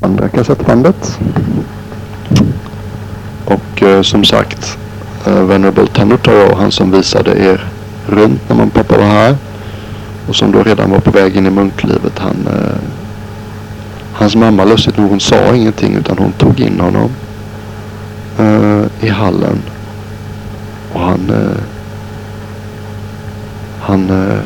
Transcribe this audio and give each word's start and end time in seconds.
andra 0.00 0.28
kassettbandet. 0.28 1.18
Och 3.44 3.82
eh, 3.82 4.02
som 4.02 4.24
sagt, 4.24 4.78
eh, 5.26 5.42
Venerable 5.42 5.86
Tanutaro, 5.86 6.54
han 6.54 6.72
som 6.72 6.90
visade 6.90 7.30
er 7.30 7.66
runt 8.06 8.48
när 8.48 8.56
man 8.56 8.70
pappa 8.70 8.96
var 8.96 9.04
här 9.04 9.36
och 10.28 10.36
som 10.36 10.52
då 10.52 10.62
redan 10.62 10.90
var 10.90 10.98
på 10.98 11.10
väg 11.10 11.36
in 11.36 11.46
i 11.46 11.50
munklivet. 11.50 12.18
Han, 12.18 12.36
eh, 12.46 12.78
hans 14.12 14.36
mamma 14.36 14.64
lustigt 14.64 14.96
nog, 14.96 15.10
hon 15.10 15.20
sa 15.20 15.54
ingenting 15.54 15.94
utan 15.94 16.18
hon 16.18 16.32
tog 16.32 16.60
in 16.60 16.80
honom 16.80 17.10
eh, 18.38 19.06
i 19.06 19.08
hallen. 19.08 19.62
Och 20.92 21.00
han 21.00 21.30
eh, 21.30 21.62
han 23.80 24.10
eh, 24.10 24.40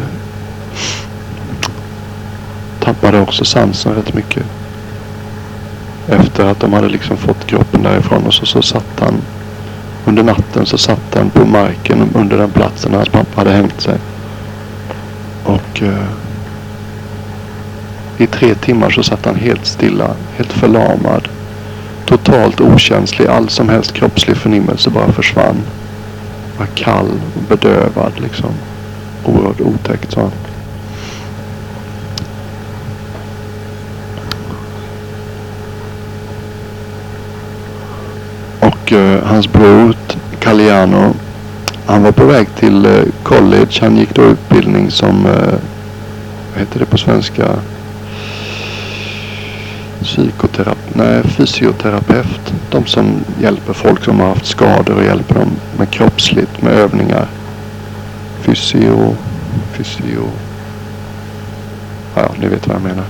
tappade 2.81 3.21
också 3.21 3.45
sansen 3.45 3.95
rätt 3.95 4.15
mycket. 4.15 4.62
Efter 6.09 6.47
att 6.47 6.61
de 6.61 6.73
hade 6.73 6.89
liksom 6.89 7.17
fått 7.17 7.47
kroppen 7.47 7.83
därifrån 7.83 8.27
och 8.27 8.35
så, 8.35 8.47
så 8.47 8.63
satt 8.63 9.01
han 9.01 9.15
under 10.05 10.23
natten 10.23 10.67
så 10.67 10.79
satt 10.79 11.15
han 11.15 11.31
på 11.31 11.45
marken 11.47 12.11
under 12.15 12.39
den 12.39 12.51
platsen 12.51 12.91
där 12.91 12.99
hans 12.99 13.09
pappa 13.09 13.41
hade 13.41 13.51
hängt 13.51 13.81
sig. 13.81 13.99
Och 15.45 15.83
eh, 15.83 16.09
i 18.19 18.27
tre 18.27 18.55
timmar 18.55 18.91
så 18.91 19.03
satt 19.03 19.27
han 19.27 19.35
helt 19.35 19.67
stilla, 19.67 20.11
helt 20.37 20.53
förlamad. 20.53 21.29
Totalt 22.07 22.61
okänslig, 22.61 23.27
all 23.27 23.49
som 23.49 23.69
helst 23.69 23.93
kroppslig 23.93 24.37
förnimmelse 24.37 24.91
bara 24.91 25.13
försvann. 25.13 25.63
Var 26.59 26.67
kall 26.67 27.11
och 27.37 27.43
bedövad 27.49 28.13
liksom. 28.21 28.51
Oerhört 29.25 29.61
otäckt 29.61 30.13
sa 30.13 30.21
han. 30.21 30.31
Och 38.93 38.99
eh, 38.99 39.25
hans 39.25 39.53
bror 39.53 39.97
Caliano. 40.41 41.15
Han 41.87 42.03
var 42.03 42.13
på 42.13 42.25
väg 42.25 42.49
till 42.55 42.87
eh, 42.87 43.03
college. 43.23 43.79
Han 43.81 43.97
gick 43.97 44.15
då 44.15 44.23
utbildning 44.23 44.91
som, 44.91 45.27
eh, 45.27 45.55
vad 46.53 46.61
heter 46.61 46.79
det 46.79 46.87
på 46.87 46.99
svenska? 46.99 47.49
Psykoterapeut, 50.03 50.95
nej 50.95 51.23
fysioterapeut. 51.23 52.55
De 52.71 52.87
som 52.87 53.25
hjälper 53.41 53.73
folk 53.73 54.05
som 54.05 54.21
har 54.21 54.29
haft 54.29 54.47
skador 54.47 54.95
och 54.95 55.05
hjälper 55.05 55.35
dem 55.35 55.51
med 55.79 55.91
kroppsligt, 55.91 56.63
med 56.63 56.73
övningar. 56.73 57.27
Fysio, 58.41 59.17
fysio. 59.73 60.29
Ja, 62.15 62.31
ni 62.41 62.49
vet 62.49 62.67
vad 62.67 62.77
jag 62.77 62.83
menar. 62.83 63.05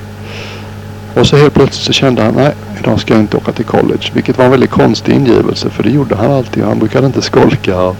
Och 1.15 1.27
så 1.27 1.37
helt 1.37 1.55
plötsligt 1.55 1.87
så 1.87 1.93
kände 1.93 2.23
han, 2.23 2.35
nej, 2.35 2.55
idag 2.81 3.01
ska 3.01 3.15
jag 3.15 3.23
inte 3.23 3.37
åka 3.37 3.53
till 3.53 3.65
college. 3.65 4.11
Vilket 4.13 4.39
var 4.39 4.45
en 4.45 4.51
väldigt 4.51 4.71
konstig 4.71 5.13
ingivelse 5.13 5.71
för 5.71 5.83
det 5.83 5.91
gjorde 5.91 6.17
han 6.17 6.31
alltid. 6.31 6.65
Han 6.65 6.79
brukade 6.79 7.07
inte 7.07 7.23
skolka. 7.23 7.95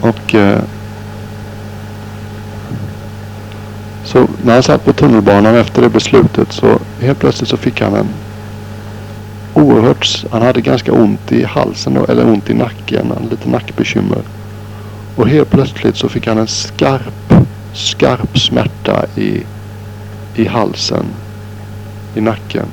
Och 0.00 0.34
eh, 0.34 0.60
så 4.04 4.26
när 4.44 4.54
han 4.54 4.62
satt 4.62 4.84
på 4.84 4.92
tunnelbanan 4.92 5.54
efter 5.54 5.82
det 5.82 5.88
beslutet 5.88 6.52
så 6.52 6.78
helt 7.00 7.18
plötsligt 7.18 7.50
så 7.50 7.56
fick 7.56 7.80
han 7.80 7.94
en 7.94 8.08
oerhört, 9.54 10.24
han 10.30 10.42
hade 10.42 10.60
ganska 10.60 10.92
ont 10.92 11.32
i 11.32 11.44
halsen 11.44 11.96
eller 12.08 12.26
ont 12.26 12.50
i 12.50 12.54
nacken, 12.54 13.06
han 13.06 13.16
hade 13.16 13.30
lite 13.30 13.48
nackbekymmer. 13.48 14.22
Och 15.16 15.28
helt 15.28 15.50
plötsligt 15.50 15.96
så 15.96 16.08
fick 16.08 16.26
han 16.26 16.38
en 16.38 16.46
skarp, 16.46 17.34
skarp 17.72 18.38
smärta 18.38 19.04
i, 19.16 19.42
i 20.34 20.46
halsen 20.46 21.04
i 22.14 22.20
nacken. 22.20 22.66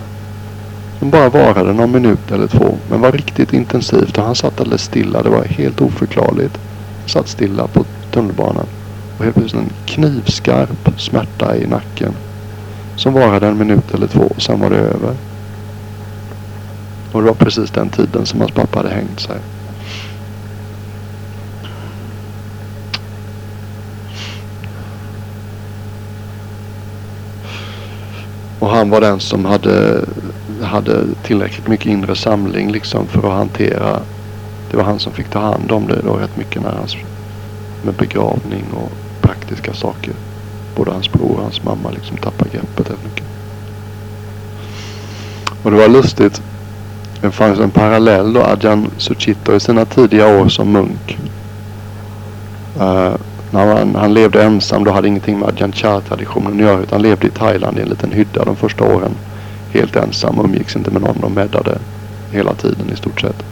Som 0.99 1.09
bara 1.09 1.29
varade 1.29 1.73
någon 1.73 1.91
minut 1.91 2.31
eller 2.31 2.47
två. 2.47 2.77
Men 2.89 3.01
var 3.01 3.11
riktigt 3.11 3.53
intensivt 3.53 4.17
och 4.17 4.23
han 4.23 4.35
satt 4.35 4.59
alldeles 4.59 4.83
stilla. 4.83 5.23
Det 5.23 5.29
var 5.29 5.43
helt 5.43 5.81
oförklarligt. 5.81 6.59
Satt 7.05 7.27
stilla 7.27 7.67
på 7.67 7.85
tunnelbanan. 8.11 8.65
Och 9.17 9.23
helt 9.23 9.35
plötsligt 9.35 9.63
en 9.63 9.71
knivskarp 9.85 10.99
smärta 10.99 11.57
i 11.57 11.67
nacken. 11.67 12.13
Som 12.95 13.13
varade 13.13 13.47
en 13.47 13.57
minut 13.57 13.93
eller 13.93 14.07
två 14.07 14.31
och 14.35 14.41
sen 14.41 14.59
var 14.59 14.69
det 14.69 14.77
över. 14.77 15.15
Och 17.11 17.21
det 17.21 17.27
var 17.27 17.35
precis 17.35 17.71
den 17.71 17.89
tiden 17.89 18.25
som 18.25 18.39
hans 18.39 18.51
pappa 18.51 18.79
hade 18.79 18.89
hängt 18.89 19.19
sig. 19.19 19.37
Och 28.59 28.69
han 28.69 28.89
var 28.89 29.01
den 29.01 29.19
som 29.19 29.45
hade, 29.45 30.05
hade 30.65 31.05
tillräckligt 31.23 31.67
mycket 31.67 31.85
inre 31.85 32.15
samling 32.15 32.71
liksom 32.71 33.07
för 33.07 33.27
att 33.27 33.37
hantera. 33.37 33.99
Det 34.71 34.77
var 34.77 34.83
han 34.83 34.99
som 34.99 35.13
fick 35.13 35.29
ta 35.29 35.39
hand 35.39 35.71
om 35.71 35.87
det 35.87 36.01
då 36.03 36.13
rätt 36.13 36.37
mycket 36.37 36.61
när 36.61 36.71
hans, 36.71 36.95
med 37.83 37.93
begravning 37.93 38.63
och 38.73 38.91
praktiska 39.21 39.73
saker. 39.73 40.13
Både 40.75 40.91
hans 40.91 41.11
bror 41.11 41.35
och 41.35 41.43
hans 41.43 41.63
mamma 41.63 41.89
liksom 41.89 42.17
tappade 42.17 42.49
greppet 42.49 42.89
rätt 42.89 43.03
mycket. 43.03 43.25
Och 45.63 45.71
det 45.71 45.77
var 45.77 45.87
lustigt. 45.87 46.41
Det 47.21 47.31
fanns 47.31 47.59
en 47.59 47.71
parallell 47.71 48.33
då 48.33 48.41
Adjan 48.41 48.91
Suchito 48.97 49.55
i 49.55 49.59
sina 49.59 49.85
tidiga 49.85 50.41
år 50.41 50.49
som 50.49 50.71
munk. 50.71 51.17
Uh, 52.79 53.15
när 53.51 53.75
han, 53.75 53.95
han 53.95 54.13
levde 54.13 54.43
ensam. 54.43 54.83
Då 54.83 54.91
hade 54.91 55.07
ingenting 55.07 55.39
med 55.39 55.49
Ajahn 55.49 55.71
Chah-traditionen 55.71 56.53
att 56.53 56.59
göra. 56.59 56.81
Utan 56.81 57.01
levde 57.01 57.27
i 57.27 57.29
Thailand 57.29 57.77
i 57.77 57.81
en 57.81 57.89
liten 57.89 58.11
hydda 58.11 58.45
de 58.45 58.55
första 58.55 58.83
åren. 58.83 59.11
Helt 59.73 59.95
ensam. 59.95 60.39
Umgicks 60.39 60.75
inte 60.75 60.91
med 60.91 61.01
någon. 61.01 61.21
De 61.21 61.33
meddade 61.33 61.77
hela 62.31 62.53
tiden 62.53 62.89
i 62.93 62.95
stort 62.95 63.21
sett. 63.21 63.43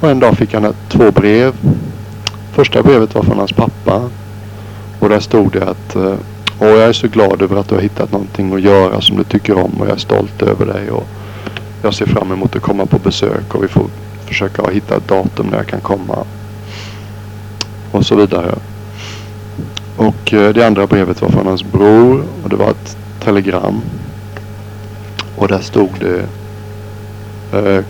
Och 0.00 0.10
en 0.10 0.20
dag 0.20 0.36
fick 0.36 0.54
han 0.54 0.64
ett, 0.64 0.76
två 0.88 1.10
brev. 1.10 1.54
Första 2.52 2.82
brevet 2.82 3.14
var 3.14 3.22
från 3.22 3.38
hans 3.38 3.52
pappa. 3.52 4.10
Och 4.98 5.08
där 5.08 5.20
stod 5.20 5.52
det 5.52 5.64
att 5.64 5.96
eh, 5.96 6.14
Åh, 6.62 6.68
jag 6.68 6.88
är 6.88 6.92
så 6.92 7.08
glad 7.08 7.42
över 7.42 7.56
att 7.56 7.68
du 7.68 7.74
har 7.74 7.82
hittat 7.82 8.12
någonting 8.12 8.54
att 8.54 8.60
göra 8.60 9.00
som 9.00 9.16
du 9.16 9.24
tycker 9.24 9.64
om 9.64 9.72
och 9.80 9.86
jag 9.86 9.94
är 9.94 10.00
stolt 10.00 10.42
över 10.42 10.66
dig. 10.66 10.90
Och 10.90 11.06
jag 11.82 11.94
ser 11.94 12.06
fram 12.06 12.32
emot 12.32 12.56
att 12.56 12.62
komma 12.62 12.86
på 12.86 12.98
besök 12.98 13.54
och 13.54 13.64
vi 13.64 13.68
får 13.68 13.86
försöka 14.26 14.70
hitta 14.70 14.96
ett 14.96 15.08
datum 15.08 15.46
när 15.46 15.56
jag 15.56 15.66
kan 15.66 15.80
komma. 15.80 16.24
Och 17.90 18.06
så 18.06 18.16
vidare. 18.16 18.54
Och 19.96 20.34
eh, 20.34 20.54
det 20.54 20.66
andra 20.66 20.86
brevet 20.86 21.22
var 21.22 21.28
från 21.28 21.46
hans 21.46 21.64
bror 21.64 22.24
och 22.42 22.48
det 22.48 22.56
var 22.56 22.70
ett 22.70 22.96
telegram. 23.24 23.82
Och 25.40 25.48
där 25.48 25.60
stod 25.60 25.90
det 26.00 26.26
eh, 27.58 27.84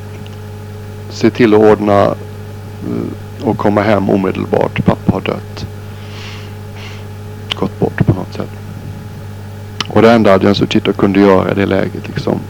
Se 1.09 1.31
till 1.31 1.55
att 1.55 1.61
ordna 1.61 2.03
eh, 2.03 3.49
och 3.49 3.59
komma 3.59 3.83
hem 3.83 4.11
omedelbart. 4.11 4.85
Pappa 4.85 5.13
har 5.13 5.21
dött. 5.21 5.67
Gått 7.55 7.81
bort 7.81 8.07
på 8.07 8.15
något 8.15 8.35
sätt. 8.35 8.51
Och 9.89 10.03
det 10.03 10.11
enda 10.13 10.35
Adrian 10.35 10.55
Suchito 10.55 10.93
kunde 10.93 11.21
göra 11.21 11.51
i 11.51 11.55
det 11.55 11.67
läget 11.67 12.09
liksom. 12.09 12.41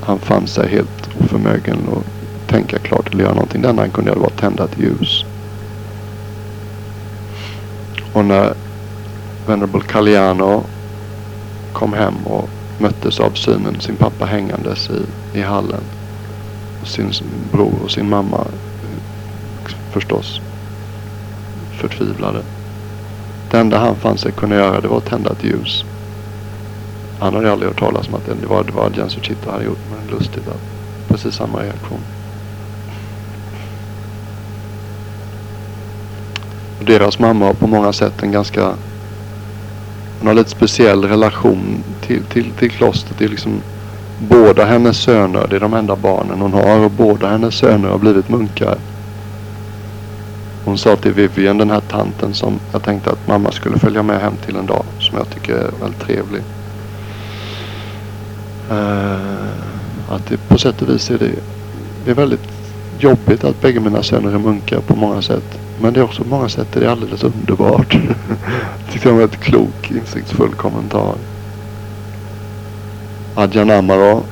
Han 0.00 0.18
fann 0.18 0.46
sig 0.46 0.68
helt 0.68 1.08
oförmögen 1.20 1.78
att 1.92 2.48
tänka 2.50 2.78
klart 2.78 3.12
eller 3.12 3.24
göra 3.24 3.34
någonting. 3.34 3.62
Det 3.62 3.68
enda 3.68 3.82
han 3.82 3.90
kunde 3.90 4.10
göra 4.10 4.20
var 4.20 4.26
att 4.26 4.38
tända 4.38 4.64
ett 4.64 4.78
ljus. 4.78 5.24
Och 8.12 8.24
när 8.24 8.54
Venerable 9.46 9.80
Caliano 9.80 10.64
kom 11.72 11.92
hem 11.92 12.14
och 12.24 12.48
möttes 12.78 13.20
av 13.20 13.30
synen, 13.30 13.80
sin 13.80 13.96
pappa 13.96 14.24
hängandes 14.24 14.90
i, 14.90 15.38
i 15.38 15.42
hallen. 15.42 15.80
Och 16.82 16.88
sin 16.88 17.10
bror 17.52 17.74
och 17.84 17.90
sin 17.90 18.08
mamma 18.08 18.36
eh, 18.36 19.72
förstås 19.92 20.40
förtvivlade. 21.76 22.42
Det 23.50 23.58
enda 23.58 23.78
han 23.78 23.96
fann 23.96 24.18
sig 24.18 24.32
kunna 24.32 24.54
göra 24.54 24.80
det 24.80 24.88
var 24.88 24.98
att 24.98 25.06
tända 25.06 25.30
ett 25.30 25.44
ljus. 25.44 25.84
Han 27.20 27.34
hade 27.34 27.52
aldrig 27.52 27.70
hört 27.70 27.78
talas 27.78 28.08
om 28.08 28.14
att 28.14 28.26
det 28.26 28.46
var, 28.46 28.64
det 28.64 28.72
var 28.72 28.86
Adjan 28.86 29.10
Suchito 29.10 29.50
hade 29.50 29.64
gjort. 29.64 29.78
Men 29.90 30.18
lustigt 30.18 30.48
att 30.48 30.60
precis 31.08 31.34
samma 31.34 31.62
reaktion. 31.62 32.00
Deras 36.80 37.18
mamma 37.18 37.46
har 37.46 37.54
på 37.54 37.66
många 37.66 37.92
sätt 37.92 38.22
en 38.22 38.32
ganska 38.32 38.74
hon 40.18 40.26
har 40.26 40.34
lite 40.34 40.50
speciell 40.50 41.04
relation 41.04 41.84
till, 42.06 42.22
till, 42.22 42.50
till 42.50 42.70
klostret. 42.70 43.18
Det 43.18 43.24
är 43.24 43.28
liksom 43.28 43.60
båda 44.18 44.64
hennes 44.64 44.96
söner, 44.98 45.46
det 45.50 45.56
är 45.56 45.60
de 45.60 45.74
enda 45.74 45.96
barnen 45.96 46.40
hon 46.40 46.52
har 46.52 46.84
och 46.84 46.90
båda 46.90 47.28
hennes 47.28 47.54
söner 47.54 47.88
har 47.88 47.98
blivit 47.98 48.28
munkar. 48.28 48.78
Hon 50.64 50.78
sa 50.78 50.96
till 50.96 51.12
Vivian, 51.12 51.58
den 51.58 51.70
här 51.70 51.80
tanten 51.80 52.34
som 52.34 52.60
jag 52.72 52.82
tänkte 52.82 53.10
att 53.10 53.28
mamma 53.28 53.52
skulle 53.52 53.78
följa 53.78 54.02
med 54.02 54.20
hem 54.20 54.32
till 54.46 54.56
en 54.56 54.66
dag. 54.66 54.84
Som 54.98 55.18
jag 55.18 55.30
tycker 55.30 55.54
är 55.54 55.70
väldigt 55.80 56.00
trevlig. 56.00 56.42
Uh, 58.70 59.46
att 60.10 60.26
det, 60.28 60.36
på 60.48 60.58
sätt 60.58 60.82
och 60.82 60.88
vis 60.88 61.10
är 61.10 61.18
det, 61.18 61.30
det 62.04 62.10
är 62.10 62.14
väldigt 62.14 62.48
jobbigt 62.98 63.44
att 63.44 63.60
bägge 63.60 63.80
mina 63.80 64.02
söner 64.02 64.34
är 64.34 64.38
munkar 64.38 64.80
på 64.80 64.96
många 64.96 65.22
sätt. 65.22 65.58
Men 65.80 65.92
det 65.92 66.00
är 66.00 66.04
också 66.04 66.22
på 66.22 66.28
många 66.28 66.48
sätt 66.48 66.68
det 66.72 66.84
är 66.84 66.88
alldeles 66.88 67.24
underbart. 67.24 67.92
Tyckte 68.92 69.08
jag 69.08 69.16
var 69.16 69.24
ett 69.24 69.40
klok, 69.40 69.90
insiktsfull 69.90 70.54
kommentar. 70.54 71.14
Adjan 73.38 73.70
Amaro 73.70 74.22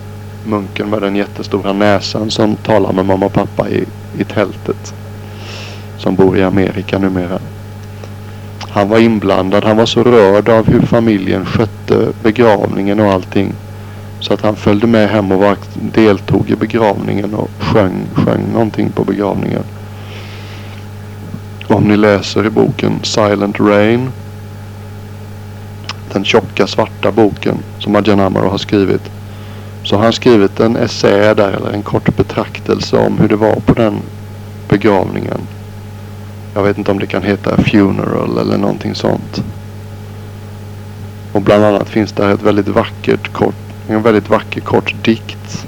munken 0.47 0.91
med 0.91 1.03
den 1.03 1.17
jättestora 1.17 1.73
näsan 1.73 2.31
som 2.31 2.57
talar 2.57 2.93
med 2.93 3.07
mamma 3.07 3.27
och 3.27 3.33
pappa 3.33 3.69
i, 3.69 3.85
i 4.19 4.25
tältet. 4.25 4.95
Som 5.99 6.15
bor 6.15 6.39
i 6.39 6.43
Amerika 6.43 6.99
numera. 6.99 7.39
Han 8.69 8.89
var 8.89 8.99
inblandad. 8.99 9.65
Han 9.65 9.77
var 9.77 9.87
så 9.87 10.03
rörd 10.03 10.49
av 10.49 10.67
hur 10.67 10.81
familjen 10.81 11.45
skötte 11.45 12.09
begravningen 12.23 13.01
och 13.01 13.13
allting. 13.13 13.53
Så 14.21 14.35
att 14.35 14.41
han 14.41 14.57
följde 14.57 14.87
med 14.87 15.09
hem 15.09 15.33
och 15.33 15.39
var, 15.39 15.57
deltog 15.75 16.51
i 16.51 16.57
begravningen 16.57 17.35
och 17.35 17.51
sjöng, 17.59 18.07
sjöng 18.15 18.53
någonting 18.53 18.91
på 18.91 19.05
begravningen. 19.05 19.63
Om 21.67 21.85
ni 21.85 21.97
läser 21.97 22.47
i 22.47 22.51
boken 22.51 22.99
Silent 23.03 23.61
Rain. 23.61 24.11
Den 26.15 26.25
tjocka 26.25 26.67
svarta 26.67 27.13
boken 27.13 27.59
som 27.79 27.97
Adjan 27.97 28.21
Amaro 28.21 28.49
har 28.49 28.59
skrivit. 28.59 29.11
Så 29.83 29.97
har 29.97 30.03
han 30.03 30.13
skrivit 30.13 30.61
en 30.61 30.77
essä 30.77 31.35
där 31.35 31.53
eller 31.53 31.71
en 31.71 31.83
kort 31.83 32.17
betraktelse 32.17 32.97
om 32.97 33.19
hur 33.19 33.29
det 33.29 33.37
var 33.37 33.55
på 33.55 33.75
den 33.75 34.01
begravningen. 34.69 35.41
Jag 36.55 36.63
vet 36.63 36.79
inte 36.79 36.91
om 36.91 36.99
det 36.99 37.07
kan 37.07 37.23
heta 37.23 37.57
Funeral 37.57 38.39
eller 38.39 38.59
någonting 38.59 38.95
sånt. 38.95 39.43
Och 41.33 41.43
bland 41.43 41.65
annat 41.65 41.89
finns 41.89 42.13
där 42.13 42.35
ett 42.35 42.43
väldigt 42.43 42.69
vackert 42.69 43.33
kort, 43.33 43.55
en 43.89 44.03
väldigt 44.03 44.31
vacker 44.31 44.61
kort 44.61 44.95
dikt. 45.05 45.67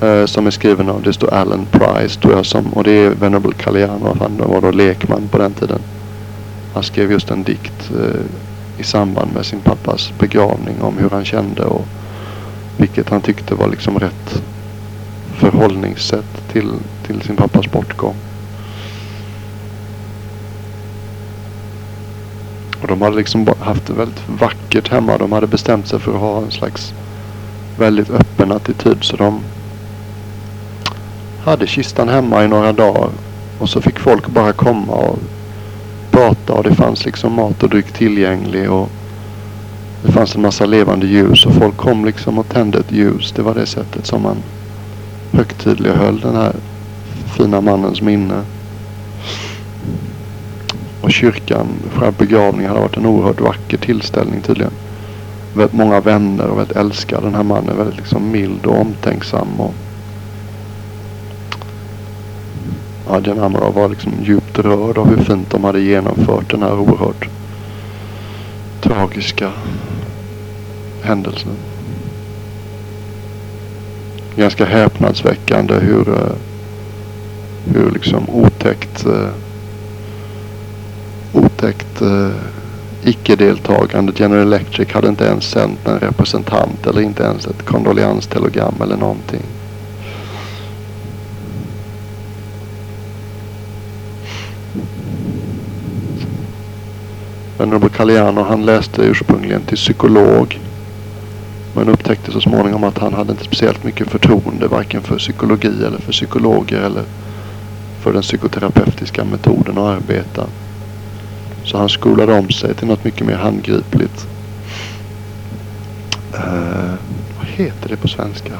Eh, 0.00 0.26
som 0.26 0.46
är 0.46 0.50
skriven 0.50 0.88
av, 0.88 1.02
det 1.02 1.12
står 1.12 1.34
Alan 1.34 1.66
Price 1.70 2.20
tror 2.20 2.34
jag 2.34 2.46
som, 2.46 2.66
och 2.66 2.84
det 2.84 2.90
är 2.90 3.10
Venerable 3.10 3.52
Caliano, 3.52 4.16
han 4.20 4.36
var 4.36 4.60
då 4.60 4.70
lekman 4.70 5.28
på 5.30 5.38
den 5.38 5.52
tiden. 5.52 5.80
Han 6.74 6.82
skrev 6.82 7.12
just 7.12 7.30
en 7.30 7.42
dikt 7.42 7.90
eh, 7.90 8.20
i 8.78 8.84
samband 8.84 9.32
med 9.34 9.46
sin 9.46 9.60
pappas 9.60 10.12
begravning 10.18 10.82
om 10.82 10.98
hur 10.98 11.10
han 11.10 11.24
kände 11.24 11.64
och 11.64 11.84
vilket 12.76 13.08
han 13.08 13.20
tyckte 13.20 13.54
var 13.54 13.68
liksom 13.68 13.98
rätt 13.98 14.42
förhållningssätt 15.36 16.48
till, 16.52 16.72
till 17.06 17.22
sin 17.22 17.36
pappas 17.36 17.70
bortgång. 17.70 18.14
Och 22.82 22.88
de 22.88 23.02
hade 23.02 23.16
liksom 23.16 23.48
haft 23.60 23.86
det 23.86 23.92
väldigt 23.92 24.28
vackert 24.40 24.88
hemma. 24.88 25.18
De 25.18 25.32
hade 25.32 25.46
bestämt 25.46 25.88
sig 25.88 26.00
för 26.00 26.14
att 26.14 26.20
ha 26.20 26.38
en 26.38 26.50
slags 26.50 26.94
väldigt 27.78 28.10
öppen 28.10 28.52
attityd. 28.52 28.98
Så 29.00 29.16
de 29.16 29.40
hade 31.44 31.66
kistan 31.66 32.08
hemma 32.08 32.44
i 32.44 32.48
några 32.48 32.72
dagar. 32.72 33.10
Och 33.58 33.68
så 33.68 33.80
fick 33.80 33.98
folk 33.98 34.26
bara 34.26 34.52
komma 34.52 34.92
och 34.92 35.18
prata 36.16 36.52
och 36.52 36.62
det 36.62 36.74
fanns 36.74 37.04
liksom 37.04 37.32
mat 37.32 37.62
och 37.62 37.68
dryck 37.68 37.92
tillgänglig. 37.92 38.70
Och 38.70 38.88
det 40.02 40.12
fanns 40.12 40.34
en 40.34 40.42
massa 40.42 40.66
levande 40.66 41.06
ljus 41.06 41.46
och 41.46 41.54
folk 41.54 41.76
kom 41.76 42.04
liksom 42.04 42.38
och 42.38 42.48
tände 42.48 42.78
ett 42.78 42.92
ljus. 42.92 43.32
Det 43.36 43.42
var 43.42 43.54
det 43.54 43.66
sättet 43.66 44.06
som 44.06 44.22
man 44.22 44.36
högtidlighöll 45.32 46.20
den 46.20 46.36
här 46.36 46.52
fina 47.36 47.60
mannens 47.60 48.02
minne. 48.02 48.42
Och 51.00 51.12
kyrkan, 51.12 51.66
själva 51.94 52.14
begravningen 52.18 52.70
hade 52.70 52.82
varit 52.82 52.96
en 52.96 53.06
oerhört 53.06 53.40
vacker 53.40 53.76
tillställning 53.76 54.40
tydligen. 54.40 54.72
Väldigt 55.54 55.76
många 55.76 56.00
vänner 56.00 56.46
och 56.46 56.58
väldigt 56.58 56.76
älskad 56.76 57.22
den 57.22 57.34
här 57.34 57.42
mannen. 57.42 57.76
Väldigt 57.76 57.96
liksom 57.96 58.30
mild 58.30 58.66
och 58.66 58.80
omtänksam. 58.80 59.48
Och 59.58 59.74
Adjan 63.06 63.38
Amara 63.38 63.70
var 63.70 63.88
liksom 63.88 64.12
djupt 64.22 64.58
rörd 64.58 64.98
av 64.98 65.08
hur 65.08 65.24
fint 65.24 65.50
de 65.50 65.64
hade 65.64 65.80
genomfört 65.80 66.50
den 66.50 66.62
här 66.62 66.78
oerhört 66.78 67.28
tragiska 68.80 69.52
händelsen. 71.02 71.52
Ganska 74.36 74.64
häpnadsväckande 74.64 75.74
hur, 75.74 76.08
eh, 76.08 76.36
hur 77.74 77.90
liksom 77.90 78.30
otäckt 78.30 79.06
eh, 79.06 79.28
otäckt 81.32 82.02
eh, 82.02 82.30
icke-deltagande. 83.02 84.12
General 84.16 84.42
Electric 84.46 84.92
hade 84.92 85.08
inte 85.08 85.24
ens 85.24 85.44
sänt 85.44 85.88
en 85.88 85.98
representant 85.98 86.86
eller 86.86 87.00
inte 87.00 87.22
ens 87.22 87.46
ett 87.46 87.62
kondoleanstelegram 87.64 88.74
eller 88.82 88.96
någonting. 88.96 89.42
Venerable 97.58 97.88
Caliano 97.88 98.42
han 98.42 98.64
läste 98.64 99.02
ursprungligen 99.02 99.62
till 99.62 99.76
psykolog. 99.76 100.60
Men 101.74 101.88
upptäckte 101.88 102.32
så 102.32 102.40
småningom 102.40 102.84
att 102.84 102.98
han 102.98 103.14
hade 103.14 103.32
inte 103.32 103.44
speciellt 103.44 103.84
mycket 103.84 104.10
förtroende 104.10 104.68
varken 104.68 105.02
för 105.02 105.18
psykologi 105.18 105.84
eller 105.84 105.98
för 105.98 106.12
psykologer 106.12 106.80
eller 106.80 107.02
för 108.00 108.12
den 108.12 108.22
psykoterapeutiska 108.22 109.24
metoden 109.24 109.78
att 109.78 110.02
arbeta. 110.02 110.46
Så 111.64 111.78
han 111.78 111.88
skolade 111.88 112.32
om 112.32 112.50
sig 112.50 112.74
till 112.74 112.86
något 112.86 113.04
mycket 113.04 113.26
mer 113.26 113.36
handgripligt. 113.36 114.26
Uh, 116.34 116.94
vad 117.38 117.46
heter 117.46 117.88
det 117.88 117.96
på 117.96 118.08
svenska? 118.08 118.52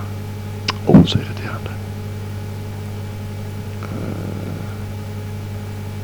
Åh, 0.86 0.96
oh, 0.96 1.04
så 1.04 1.18
irriterande. 1.18 1.70
Uh, 3.82 4.66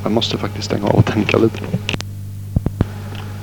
jag 0.02 0.12
måste 0.12 0.38
faktiskt 0.38 0.64
stänga 0.64 0.86
av 0.86 0.94
och 0.94 1.06
tänka 1.06 1.38
lite. 1.38 1.58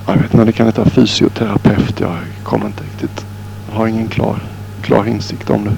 Jag 0.10 0.18
vet 0.18 0.34
inte, 0.34 0.46
det 0.46 0.52
kan 0.52 0.66
heta 0.66 0.86
fysioterapeut. 0.86 2.00
Jag 2.00 2.18
kommer 2.44 2.66
inte 2.66 2.84
riktigt. 2.84 3.26
Jag 3.70 3.78
har 3.78 3.88
ingen 3.88 4.08
klar, 4.08 4.40
klar 4.82 5.06
insikt 5.06 5.50
om 5.50 5.64
det. 5.64 5.72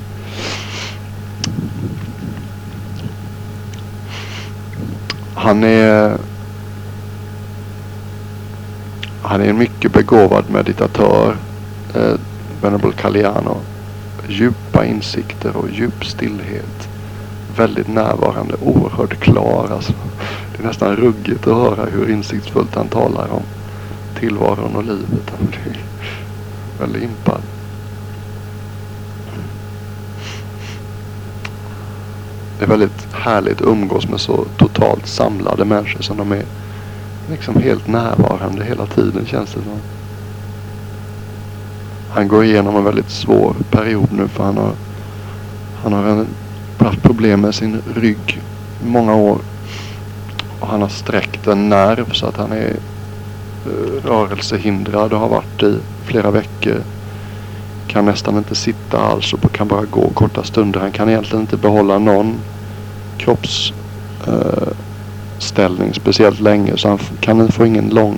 Han 5.36 5.63
är 5.63 6.18
han 9.22 9.42
är 9.42 9.45
en 9.45 9.57
mycket 9.57 9.94
begåvad 9.94 10.45
meditatör. 10.50 11.36
Eh, 11.95 12.19
Venable 12.62 12.92
Caliano. 12.92 13.57
Djupa 14.27 14.86
insikter 14.86 15.57
och 15.57 15.69
djup 15.69 16.06
stillhet. 16.06 16.89
Väldigt 17.57 17.88
närvarande, 17.88 18.56
oerhört 18.62 19.19
klar. 19.19 19.68
Alltså. 19.72 19.94
Det 20.51 20.63
är 20.63 20.68
nästan 20.68 20.95
ruggigt 20.95 21.48
att 21.48 21.56
höra 21.56 21.86
hur 21.86 22.10
insiktsfullt 22.10 22.75
han 22.75 22.88
talar 22.88 23.27
om 23.31 23.44
tillvaron 24.21 24.75
och 24.75 24.83
livet. 24.83 25.31
Han 25.38 25.47
blir 25.47 25.83
väldigt 26.79 27.03
impad. 27.03 27.41
Det 32.60 32.65
är 32.65 32.69
väldigt 32.69 33.07
härligt 33.12 33.62
att 33.62 33.67
umgås 33.67 34.07
med 34.07 34.19
så 34.19 34.46
totalt 34.57 35.07
samlade 35.07 35.65
människor 35.65 36.01
som 36.01 36.17
de 36.17 36.31
är 36.31 36.43
liksom 37.29 37.55
helt 37.55 37.88
närvarande 37.88 38.63
hela 38.63 38.86
tiden 38.86 39.25
känns 39.25 39.50
det 39.53 39.62
som. 39.62 39.79
Han 42.10 42.27
går 42.27 42.43
igenom 42.43 42.75
en 42.75 42.84
väldigt 42.84 43.10
svår 43.10 43.55
period 43.72 44.10
nu 44.12 44.27
för 44.27 44.43
han 44.43 44.57
har, 44.57 44.74
han 45.84 45.93
har 45.93 46.03
en, 46.03 46.27
haft 46.77 47.01
problem 47.01 47.41
med 47.41 47.55
sin 47.55 47.81
rygg 47.96 48.41
i 48.84 48.86
många 48.86 49.15
år. 49.15 49.38
Och 50.60 50.67
han 50.67 50.81
har 50.81 50.89
sträckt 50.89 51.48
en 51.48 51.69
nerv 51.69 52.12
så 52.12 52.25
att 52.25 52.38
han 52.38 52.51
är 52.51 52.75
rörelsehindrad 54.03 55.13
och 55.13 55.20
har 55.20 55.30
varit 55.30 55.63
i 55.63 55.80
flera 56.06 56.32
veckor. 56.32 56.84
Kan 57.88 58.06
nästan 58.06 58.38
inte 58.38 58.56
sitta 58.56 58.98
alls 58.98 59.34
och 59.34 59.51
kan 59.51 59.68
bara 59.68 59.86
gå 59.86 60.10
korta 60.10 60.44
stunder. 60.44 60.80
Han 60.80 60.91
kan 60.91 61.10
egentligen 61.10 61.41
inte 61.41 61.58
behålla 61.58 62.00
någon 62.00 62.39
kroppsställning 63.18 65.88
eh, 65.88 65.94
speciellt 65.94 66.39
länge 66.39 66.77
så 66.77 66.88
han 66.88 67.00
kan 67.20 67.51
få 67.51 67.65
ingen 67.65 67.89
lång 67.89 68.18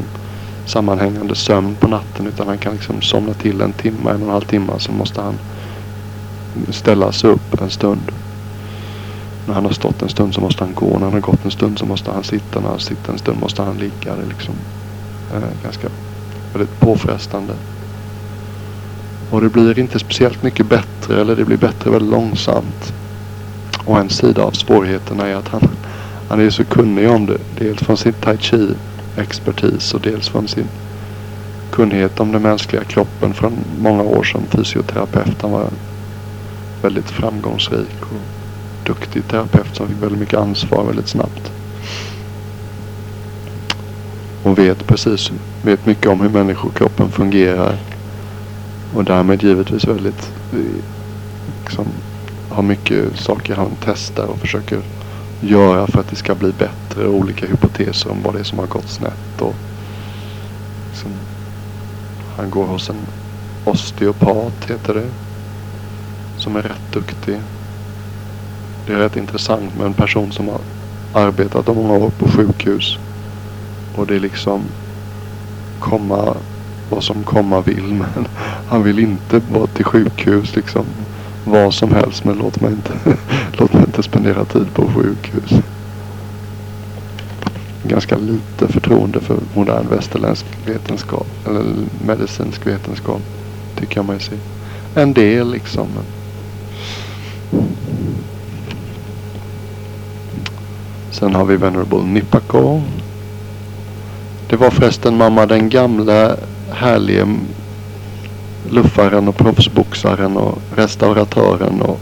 sammanhängande 0.66 1.36
sömn 1.36 1.76
på 1.80 1.88
natten 1.88 2.28
utan 2.28 2.48
han 2.48 2.58
kan 2.58 2.74
liksom 2.74 3.02
somna 3.02 3.34
till 3.34 3.62
en 3.62 3.74
timme, 3.74 4.10
en 4.10 4.16
och 4.16 4.28
en 4.28 4.30
halv 4.30 4.46
timme. 4.46 4.74
Så 4.78 4.92
måste 4.92 5.22
han 5.22 5.40
ställa 6.70 7.12
sig 7.12 7.30
upp 7.30 7.62
en 7.62 7.70
stund. 7.70 8.12
När 9.48 9.54
han 9.54 9.66
har 9.66 9.72
stått 9.72 10.02
en 10.02 10.10
stund 10.10 10.34
så 10.34 10.42
måste 10.42 10.64
han 10.64 10.74
gå. 10.74 10.90
När 10.90 11.06
han 11.06 11.14
har 11.14 11.20
gått 11.20 11.46
en 11.46 11.52
stund 11.52 11.80
så 11.80 11.86
måste 11.86 12.12
han 12.12 12.24
sitta. 12.24 12.60
När 12.60 12.70
han 12.70 12.80
sitter 12.80 13.12
en 13.12 13.20
stund 13.20 13.40
måste 13.40 13.62
han 13.62 13.78
ligga. 13.78 14.16
Det 14.16 14.26
liksom 14.30 14.56
Eh, 15.34 15.64
ganska 15.64 15.88
väldigt 16.54 16.80
påfrestande. 16.80 17.54
Och 19.30 19.42
det 19.42 19.50
blir 19.50 19.80
inte 19.80 20.00
speciellt 20.00 20.44
mycket 20.44 20.70
bättre 20.70 21.22
eller 21.22 21.36
det 21.36 21.46
blir 21.46 21.58
bättre 21.58 21.92
väldigt 21.92 22.12
långsamt. 22.12 22.94
Och 23.86 24.00
en 24.00 24.10
sida 24.10 24.44
av 24.44 24.52
svårigheterna 24.52 25.28
är 25.28 25.36
att 25.36 25.48
han 25.48 25.70
han 26.34 26.42
är 26.42 26.50
så 26.50 26.64
kunnig 26.64 27.10
om 27.10 27.26
det. 27.26 27.38
Dels 27.58 27.80
från 27.80 27.98
sin 27.98 28.14
tai 28.14 28.38
chi 28.38 28.70
expertis 29.18 29.94
och 29.94 30.02
dels 30.02 30.30
från 30.30 30.48
sin 30.48 30.68
kunnighet 31.72 32.20
om 32.20 32.32
den 32.32 32.42
mänskliga 32.42 32.84
kroppen 32.84 33.34
från 33.34 33.54
många 33.80 34.04
år 34.04 34.24
som 34.24 34.42
fysioterapeut. 34.46 35.42
Han 35.42 35.52
var 35.52 35.68
väldigt 36.82 37.10
framgångsrik 37.10 38.02
och 38.02 38.22
duktig 38.86 39.28
terapeut 39.28 39.76
som 39.76 39.88
fick 39.88 40.04
väldigt 40.04 40.20
mycket 40.20 40.40
ansvar 40.40 40.84
väldigt 40.84 41.08
snabbt. 41.08 41.52
Och 44.44 44.58
vet 44.58 44.88
precis, 44.88 45.32
vet 45.62 45.86
mycket 45.86 46.08
om 46.08 46.22
hur 46.22 46.30
människokroppen 46.30 47.10
fungerar. 47.10 47.78
Och 48.94 49.04
därmed 49.04 49.44
givetvis 49.44 49.88
väldigt 49.88 50.32
eh, 50.54 50.84
liksom 51.64 51.86
har 52.50 52.64
mycket 52.64 53.20
saker 53.20 53.56
han 53.56 53.72
testar 53.86 54.26
och 54.26 54.40
försöker 54.40 54.80
göra 55.42 55.88
för 55.88 56.00
att 56.00 56.08
det 56.08 56.16
ska 56.16 56.36
bli 56.36 56.52
bättre. 56.52 57.08
Olika 57.08 57.46
hypoteser 57.46 58.12
om 58.12 58.22
vad 58.24 58.34
det 58.34 58.40
är 58.40 58.44
som 58.44 58.60
har 58.60 58.68
gått 58.68 58.90
snett. 58.90 59.42
Och 59.42 59.56
liksom, 60.92 61.12
han 62.38 62.50
går 62.50 62.66
hos 62.66 62.90
en 62.90 63.00
osteopat 63.66 64.66
heter 64.70 64.94
det. 64.94 65.10
Som 66.38 66.56
är 66.56 66.62
rätt 66.62 66.92
duktig. 66.94 67.40
Det 68.88 68.94
är 68.94 68.98
rätt 68.98 69.18
intressant 69.18 69.78
med 69.78 69.86
en 69.86 69.94
person 69.94 70.32
som 70.32 70.48
har 70.48 70.60
arbetat 71.14 71.68
många 71.68 71.94
år 71.94 72.10
på 72.10 72.28
sjukhus. 72.28 72.98
Och 73.96 74.08
det 74.08 74.16
är 74.16 74.20
liksom 74.20 74.62
komma 75.80 76.36
vad 76.90 77.04
som 77.04 77.24
komma 77.24 77.62
vill. 77.62 77.94
Men 77.94 78.28
han 78.68 78.84
vill 78.84 79.00
inte 79.00 79.42
vara 79.52 79.68
till 79.68 79.86
sjukhus 79.86 80.56
liksom. 80.56 80.86
Vad 81.46 81.74
som 81.74 81.92
helst. 81.92 82.26
Men 82.26 82.38
låt 82.38 82.62
mig 82.62 82.72
inte, 82.72 82.94
låt 83.52 83.74
mig 83.74 83.84
inte 83.84 84.04
spendera 84.04 84.46
tid 84.46 84.74
på 84.74 84.88
sjukhus. 84.88 85.52
Ganska 87.84 88.18
lite 88.18 88.74
förtroende 88.74 89.20
för 89.20 89.38
modern 89.56 89.88
västerländsk 89.90 90.46
vetenskap. 90.66 91.28
Eller 91.48 91.64
medicinsk 92.06 92.68
vetenskap. 92.68 93.22
Tycker 93.80 93.98
jag 93.98 94.06
mig 94.06 94.20
se. 94.20 94.36
En 94.96 95.14
del 95.14 95.52
liksom. 95.52 95.88
Men 95.96 96.04
Sen 101.12 101.36
har 101.36 101.46
vi 101.46 101.58
Venerable 101.58 102.04
Nipako. 102.04 102.82
Det 104.54 104.58
var 104.58 104.72
förresten 104.72 105.18
mamma 105.18 105.46
den 105.46 105.70
gamla 105.70 106.36
härlige 106.72 107.28
luffaren 108.70 109.28
och 109.28 109.38
proffsboxaren 109.38 110.38
och 110.38 110.58
restauratören 110.76 111.82
och 111.82 112.00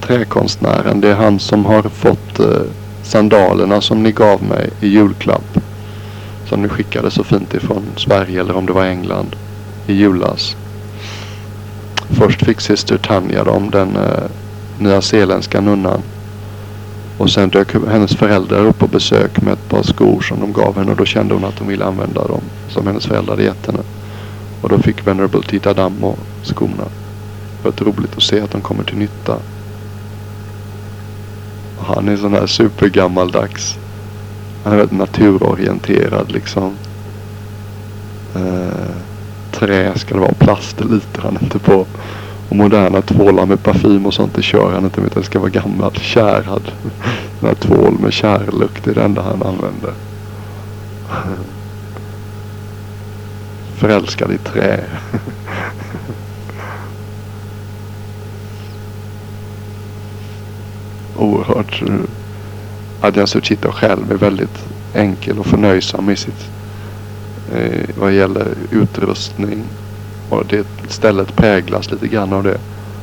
träkonstnären. 0.00 1.00
Det 1.00 1.08
är 1.08 1.14
han 1.14 1.38
som 1.38 1.64
har 1.64 1.82
fått 1.82 2.40
eh, 2.40 2.62
sandalerna 3.02 3.80
som 3.80 4.02
ni 4.02 4.12
gav 4.12 4.42
mig 4.42 4.70
i 4.80 4.88
julklapp. 4.88 5.58
Som 6.48 6.62
ni 6.62 6.68
skickade 6.68 7.10
så 7.10 7.24
fint 7.24 7.54
ifrån 7.54 7.82
Sverige 7.96 8.40
eller 8.40 8.56
om 8.56 8.66
det 8.66 8.72
var 8.72 8.84
England 8.84 9.36
i 9.86 9.92
julas. 9.94 10.56
Först 12.10 12.44
fick 12.44 12.60
syster 12.60 12.98
Tanja 12.98 13.44
dem, 13.44 13.70
den 13.70 13.96
eh, 13.96 14.24
nyzeeländska 14.78 15.60
nunnan. 15.60 16.02
Och 17.18 17.30
sen 17.30 17.48
dök 17.48 17.74
hennes 17.74 18.16
föräldrar 18.16 18.66
upp 18.66 18.78
på 18.78 18.86
besök 18.86 19.42
med 19.42 19.52
ett 19.52 19.68
par 19.68 19.82
skor 19.82 20.20
som 20.20 20.40
de 20.40 20.52
gav 20.52 20.76
henne 20.76 20.90
och 20.90 20.96
då 20.96 21.04
kände 21.04 21.34
hon 21.34 21.44
att 21.44 21.58
hon 21.58 21.68
ville 21.68 21.84
använda 21.84 22.26
dem 22.26 22.42
som 22.68 22.86
hennes 22.86 23.06
föräldrar 23.06 23.32
hade 23.32 23.42
gett 23.42 23.66
henne. 23.66 23.80
Och 24.60 24.68
då 24.68 24.78
fick 24.78 25.06
Venerable 25.06 25.42
Tita 25.42 25.74
Dammo 25.74 26.16
skorna. 26.42 26.84
Det 27.62 27.80
var 27.80 27.92
roligt 27.92 28.16
att 28.16 28.22
se 28.22 28.40
att 28.40 28.50
de 28.50 28.60
kommer 28.60 28.84
till 28.84 28.96
nytta. 28.96 29.36
Och 31.78 31.84
han 31.94 32.08
är 32.08 32.16
sån 32.16 32.32
här 32.32 32.46
supergammaldags. 32.46 33.76
Han 34.64 34.72
är 34.72 34.76
väldigt 34.76 34.98
naturorienterad 34.98 36.32
liksom. 36.32 36.76
Eh, 38.34 38.94
trä 39.50 39.98
ska 39.98 40.14
det 40.14 40.20
vara, 40.20 40.34
plast 40.34 40.80
litar 40.80 41.22
han 41.22 41.38
inte 41.42 41.58
på. 41.58 41.86
Och 42.48 42.56
moderna 42.56 43.02
tvålar 43.02 43.46
med 43.46 43.62
parfym 43.62 44.06
och 44.06 44.14
sånt 44.14 44.34
det 44.34 44.42
kör 44.42 44.72
han 44.72 44.84
inte. 44.84 45.00
Utan 45.00 45.22
det 45.22 45.26
ska 45.26 45.38
vara 45.38 45.50
gammalt. 45.50 45.98
kärad. 45.98 46.72
Den 47.40 47.48
här 47.48 47.54
tvål 47.54 47.98
med 48.00 48.12
kärlukt. 48.12 48.84
Det 48.84 48.90
är 48.90 48.94
det 48.94 49.02
enda 49.02 49.22
han 49.22 49.42
använder. 49.42 49.92
Förälskad 53.76 54.32
i 54.32 54.38
trä. 54.38 54.80
Oerhört. 61.16 61.82
Eh, 61.82 61.94
Adjan 63.00 63.26
Suchita 63.26 63.72
själv 63.72 64.12
är 64.12 64.16
väldigt 64.16 64.64
enkel 64.94 65.38
och 65.38 65.46
förnöjsam 65.46 66.10
i 66.10 66.16
sitt 66.16 66.50
eh, 67.54 67.88
vad 67.98 68.12
gäller 68.12 68.48
utrustning 68.70 69.64
och 70.34 70.46
det 70.46 70.66
stället 70.88 71.36
präglas 71.36 71.90
lite 71.90 72.08
grann 72.08 72.32
av 72.32 72.42
det. 72.42 72.58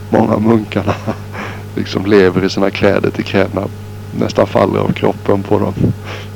Många 0.09 0.37
munkarna 0.37 0.95
liksom 1.75 2.05
lever 2.05 2.43
i 2.43 2.49
sina 2.49 2.69
kläder 2.69 3.09
till 3.09 3.25
kläderna 3.25 3.67
nästan 4.19 4.47
faller 4.47 4.79
av 4.79 4.91
kroppen 4.91 5.43
på 5.43 5.59
dem. 5.59 5.73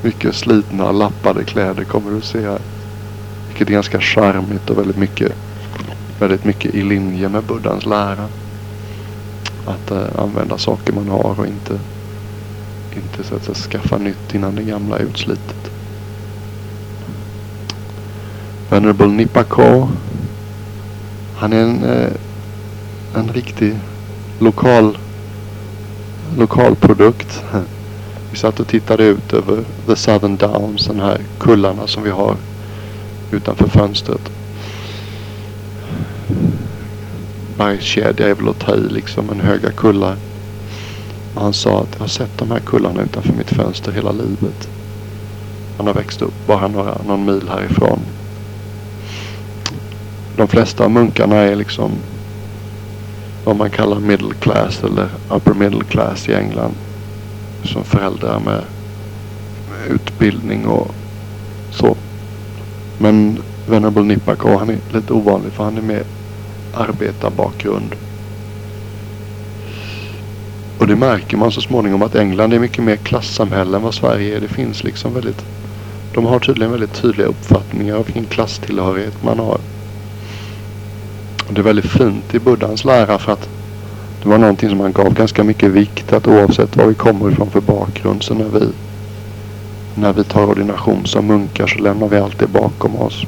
Mycket 0.01 0.35
slitna, 0.35 0.91
lappade 0.91 1.43
kläder 1.43 1.83
kommer 1.83 2.11
du 2.11 2.21
se 2.21 2.41
här. 2.41 2.59
Vilket 3.47 3.67
är 3.67 3.73
ganska 3.73 4.01
charmigt 4.01 4.69
och 4.69 4.77
väldigt 4.77 4.97
mycket, 4.97 5.31
väldigt 6.19 6.45
mycket 6.45 6.75
i 6.75 6.83
linje 6.83 7.29
med 7.29 7.43
Buddhas 7.43 7.85
lära. 7.85 8.27
Att 9.65 9.91
eh, 9.91 10.19
använda 10.23 10.57
saker 10.57 10.93
man 10.93 11.09
har 11.09 11.39
och 11.39 11.47
inte, 11.47 11.79
inte 12.95 13.23
så 13.23 13.35
att 13.35 13.43
säga, 13.43 13.55
skaffa 13.55 13.97
nytt 13.97 14.35
innan 14.35 14.55
det 14.55 14.63
gamla 14.63 14.97
är 14.99 15.03
utslitet. 15.03 15.71
Venerable 18.69 19.07
Nipako 19.07 19.87
han 21.45 21.53
är 21.53 21.61
en, 21.61 21.83
eh, 21.83 22.11
en 23.15 23.29
riktig 23.33 23.75
lokal, 24.39 24.97
lokal 26.37 26.75
produkt. 26.75 27.43
Vi 28.31 28.37
satt 28.37 28.59
och 28.59 28.67
tittade 28.67 29.03
ut 29.03 29.33
över 29.33 29.63
The 29.87 29.95
Southern 29.95 30.37
Downs, 30.37 30.87
den 30.87 30.99
här 30.99 31.21
kullarna 31.39 31.87
som 31.87 32.03
vi 32.03 32.09
har 32.09 32.35
utanför 33.31 33.67
fönstret. 33.67 34.31
Bergskedja 37.57 38.27
är 38.27 38.35
väl 38.35 38.49
att 38.49 38.59
ta 38.59 38.75
i 38.75 38.89
liksom, 38.89 39.29
en 39.29 39.39
höga 39.39 39.71
kullar. 39.71 40.15
Och 41.35 41.41
han 41.41 41.53
sa 41.53 41.81
att 41.81 41.93
jag 41.93 41.99
har 41.99 42.07
sett 42.07 42.37
de 42.37 42.51
här 42.51 42.59
kullarna 42.59 43.01
utanför 43.01 43.33
mitt 43.33 43.49
fönster 43.49 43.91
hela 43.91 44.11
livet. 44.11 44.69
Han 45.77 45.87
har 45.87 45.93
växt 45.93 46.21
upp 46.21 46.47
bara 46.47 46.67
några, 46.67 46.97
någon 47.07 47.25
mil 47.25 47.49
härifrån 47.49 47.99
de 50.35 50.47
flesta 50.47 50.83
av 50.83 50.91
munkarna 50.91 51.35
är 51.35 51.55
liksom 51.55 51.91
vad 53.43 53.55
man 53.55 53.69
kallar 53.69 53.99
middle 53.99 54.33
class 54.33 54.83
eller 54.83 55.09
upper 55.29 55.53
middle 55.53 55.83
class 55.83 56.29
i 56.29 56.33
England. 56.33 56.73
Som 57.63 57.83
föräldrar 57.83 58.39
med, 58.39 58.61
utbildning 59.89 60.67
och 60.67 60.91
så. 61.71 61.95
Men 62.97 63.37
Venerable 63.69 64.03
Nipako 64.03 64.57
han 64.57 64.69
är 64.69 64.77
lite 64.93 65.13
ovanlig 65.13 65.51
för 65.51 65.63
han 65.63 65.77
är 65.77 65.81
med 65.81 66.03
arbetarbakgrund. 66.73 67.95
Och 70.79 70.87
det 70.87 70.95
märker 70.95 71.37
man 71.37 71.51
så 71.51 71.61
småningom 71.61 72.01
att 72.01 72.15
England 72.15 72.53
är 72.53 72.59
mycket 72.59 72.83
mer 72.83 72.95
klassamhälle 72.95 73.77
än 73.77 73.83
vad 73.83 73.93
Sverige 73.93 74.37
är. 74.37 74.41
Det 74.41 74.47
finns 74.47 74.83
liksom 74.83 75.13
väldigt 75.13 75.45
de 76.13 76.25
har 76.25 76.39
tydligen 76.39 76.71
väldigt 76.71 76.93
tydliga 76.93 77.27
uppfattningar 77.27 77.95
av 77.95 78.05
vilken 78.05 78.25
klasstillhörighet 78.25 79.23
man 79.23 79.39
har. 79.39 79.59
Det 81.55 81.61
är 81.61 81.63
väldigt 81.63 81.91
fint 81.91 82.35
i 82.35 82.39
Buddhans 82.39 82.85
lära 82.85 83.19
för 83.19 83.31
att 83.31 83.49
det 84.23 84.29
var 84.29 84.37
någonting 84.37 84.69
som 84.69 84.79
han 84.79 84.91
gav 84.91 85.13
ganska 85.13 85.43
mycket 85.43 85.71
vikt 85.71 86.13
att 86.13 86.27
oavsett 86.27 86.75
var 86.75 86.85
vi 86.85 86.93
kommer 86.93 87.31
ifrån 87.31 87.49
för 87.49 87.61
bakgrund 87.61 88.23
så 88.23 88.33
när 88.33 88.45
vi 88.45 88.69
när 89.95 90.13
vi 90.13 90.23
tar 90.23 90.43
ordination 90.49 91.05
som 91.05 91.27
munkar 91.27 91.67
så 91.67 91.79
lämnar 91.79 92.07
vi 92.07 92.17
allt 92.17 92.39
det 92.39 92.47
bakom 92.47 92.95
oss. 92.95 93.23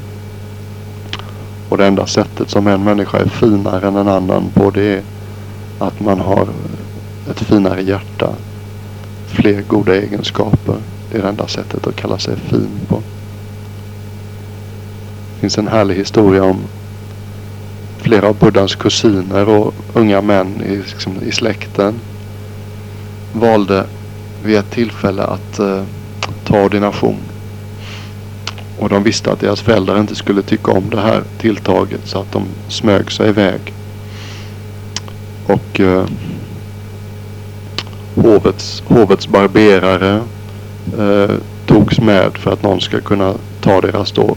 Och 1.70 1.78
det 1.78 1.86
enda 1.88 2.08
sättet 2.08 2.50
som 2.50 2.68
en 2.68 2.84
människa 2.84 3.18
är 3.18 3.30
finare 3.30 3.88
än 3.88 3.96
en 3.96 4.08
annan 4.08 4.44
på 4.54 4.70
det 4.70 4.96
är 4.96 5.02
att 5.80 6.00
man 6.00 6.20
har 6.20 6.48
ett 7.30 7.40
finare 7.40 7.82
hjärta. 7.82 8.30
Fler 9.28 9.62
goda 9.62 9.96
egenskaper. 9.96 10.76
Det 11.12 11.18
är 11.18 11.22
det 11.22 11.30
enda 11.30 11.48
sättet 11.48 11.88
att 11.88 11.96
kalla 11.96 12.18
sig 12.18 12.36
fin 12.36 12.80
på. 12.88 13.02
Det 15.34 15.40
finns 15.40 15.58
en 15.58 15.68
härlig 15.68 15.96
historia 15.96 16.44
om 16.44 16.58
flera 17.98 18.28
av 18.28 18.36
Buddhas 18.40 18.76
kusiner 18.76 19.50
och 19.50 19.74
unga 19.94 20.22
män 20.22 20.62
i, 20.66 20.78
liksom, 20.78 21.14
i 21.26 21.32
släkten 21.32 21.94
valde 23.34 23.86
vid 24.44 24.58
ett 24.58 24.72
tillfälle 24.72 25.24
att 25.24 25.60
eh, 25.60 25.84
ta 26.44 26.64
ordination. 26.64 27.18
Och 28.80 28.90
de 28.90 29.04
visste 29.04 29.32
att 29.32 29.40
deras 29.40 29.62
föräldrar 29.62 30.00
inte 30.00 30.16
skulle 30.16 30.42
tycka 30.42 30.72
om 30.72 30.90
det 30.90 31.02
här 31.02 31.24
tilltaget 31.38 32.02
så 32.04 32.20
att 32.20 32.32
de 32.32 32.44
smög 32.68 33.12
sig 33.12 33.30
iväg. 33.30 33.74
Och 35.46 35.80
eh, 35.80 36.06
hovets, 38.16 38.84
hovets 38.86 39.28
barberare 39.28 40.22
eh, 41.00 41.36
togs 41.66 42.00
med 42.00 42.38
för 42.38 42.54
att 42.54 42.64
någon 42.64 42.82
ska 42.82 43.02
kunna 43.02 43.34
ta 43.62 43.82
deras 43.82 44.12
då 44.12 44.36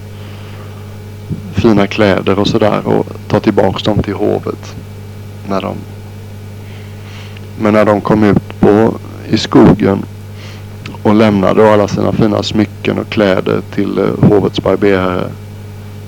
fina 1.53 1.87
kläder 1.87 2.39
och 2.39 2.47
sådär 2.47 2.87
och 2.87 3.07
ta 3.29 3.41
tillbaks 3.41 3.83
dem 3.83 4.03
till 4.03 4.15
hovet. 4.15 4.75
När 5.49 5.61
de, 5.61 5.75
men 7.61 7.73
när 7.73 7.85
de 7.85 8.01
kom 8.01 8.25
ut 8.25 8.61
på, 8.61 8.95
i 9.29 9.39
skogen 9.39 10.03
och 11.03 11.15
lämnade 11.15 11.73
alla 11.73 11.89
sina 11.89 12.13
fina 12.13 12.43
smycken 12.43 12.99
och 12.99 13.09
kläder 13.09 13.61
till 13.75 13.99
eh, 13.99 14.29
hovets 14.29 14.63
barberare 14.63 15.25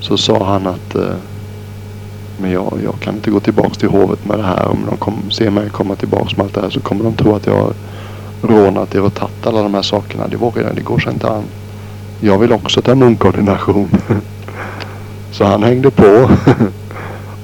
så 0.00 0.17
sa 0.17 0.45
han 0.45 0.67
att 0.67 0.95
eh, 0.95 1.14
Men 2.41 2.50
jag, 2.50 2.79
jag 2.85 3.00
kan 3.00 3.14
inte 3.14 3.31
gå 3.31 3.41
tillbaks 3.41 3.79
till 3.79 3.88
hovet 3.88 4.25
med 4.26 4.38
det 4.38 4.45
här. 4.45 4.69
Om 4.69 4.79
de 4.91 4.97
kom, 4.97 5.31
ser 5.31 5.50
mig 5.50 5.71
komma 5.71 5.95
tillbaks 5.95 6.37
med 6.37 6.45
allt 6.45 6.55
det 6.55 6.61
här 6.61 6.71
så 6.71 6.81
kommer 6.81 7.05
de 7.05 7.14
tro 7.14 7.35
att 7.35 7.47
jag 7.47 7.57
har 7.57 7.73
rånat 8.43 8.95
er 8.95 9.02
och 9.02 9.14
tagit 9.14 9.47
alla 9.47 9.62
de 9.62 9.75
här 9.75 9.83
sakerna. 9.83 10.29
Det 10.29 10.37
vågar 10.37 10.62
jag, 10.62 10.75
det 10.75 10.83
går 10.83 10.99
sig 10.99 11.12
inte 11.12 11.29
an. 11.29 11.45
Jag 12.21 12.38
vill 12.38 12.52
också 12.52 12.83
ta 12.83 12.95
munkordination. 12.95 13.88
så 15.33 15.45
han 15.45 15.62
hängde 15.62 15.91
på. 15.91 16.05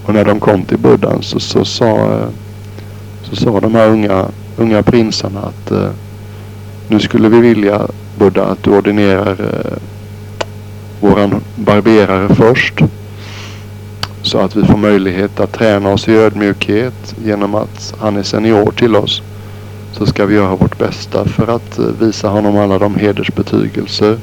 och 0.06 0.14
när 0.14 0.24
de 0.24 0.40
kom 0.40 0.64
till 0.64 0.78
buddhan 0.78 1.22
så, 1.22 1.40
så, 1.40 1.64
sa, 1.64 2.20
så 3.22 3.36
sa 3.36 3.60
de 3.60 3.74
här 3.74 3.88
unga, 3.88 4.26
unga 4.56 4.82
prinsarna 4.82 5.40
att 5.40 5.70
eh, 5.70 5.90
nu 6.88 7.00
skulle 7.00 7.28
vi 7.28 7.40
vilja 7.40 7.80
Buddha 8.18 8.44
att 8.44 8.62
du 8.62 8.70
ordinerar 8.70 9.36
eh, 9.40 9.78
våran 11.00 11.40
barberare 11.56 12.34
först. 12.34 12.80
Så 14.22 14.38
att 14.38 14.56
vi 14.56 14.64
får 14.64 14.76
möjlighet 14.76 15.40
att 15.40 15.52
träna 15.52 15.92
oss 15.92 16.08
i 16.08 16.16
ödmjukhet 16.16 17.14
genom 17.24 17.54
att 17.54 17.94
han 18.00 18.16
är 18.16 18.22
senior 18.22 18.70
till 18.70 18.96
oss. 18.96 19.22
Så 19.92 20.06
ska 20.06 20.26
vi 20.26 20.34
göra 20.34 20.56
vårt 20.56 20.78
bästa 20.78 21.24
för 21.24 21.56
att 21.56 21.78
eh, 21.78 21.84
visa 22.00 22.28
honom 22.28 22.56
alla 22.58 22.78
de 22.78 22.94
hedersbetygelser 22.94 24.18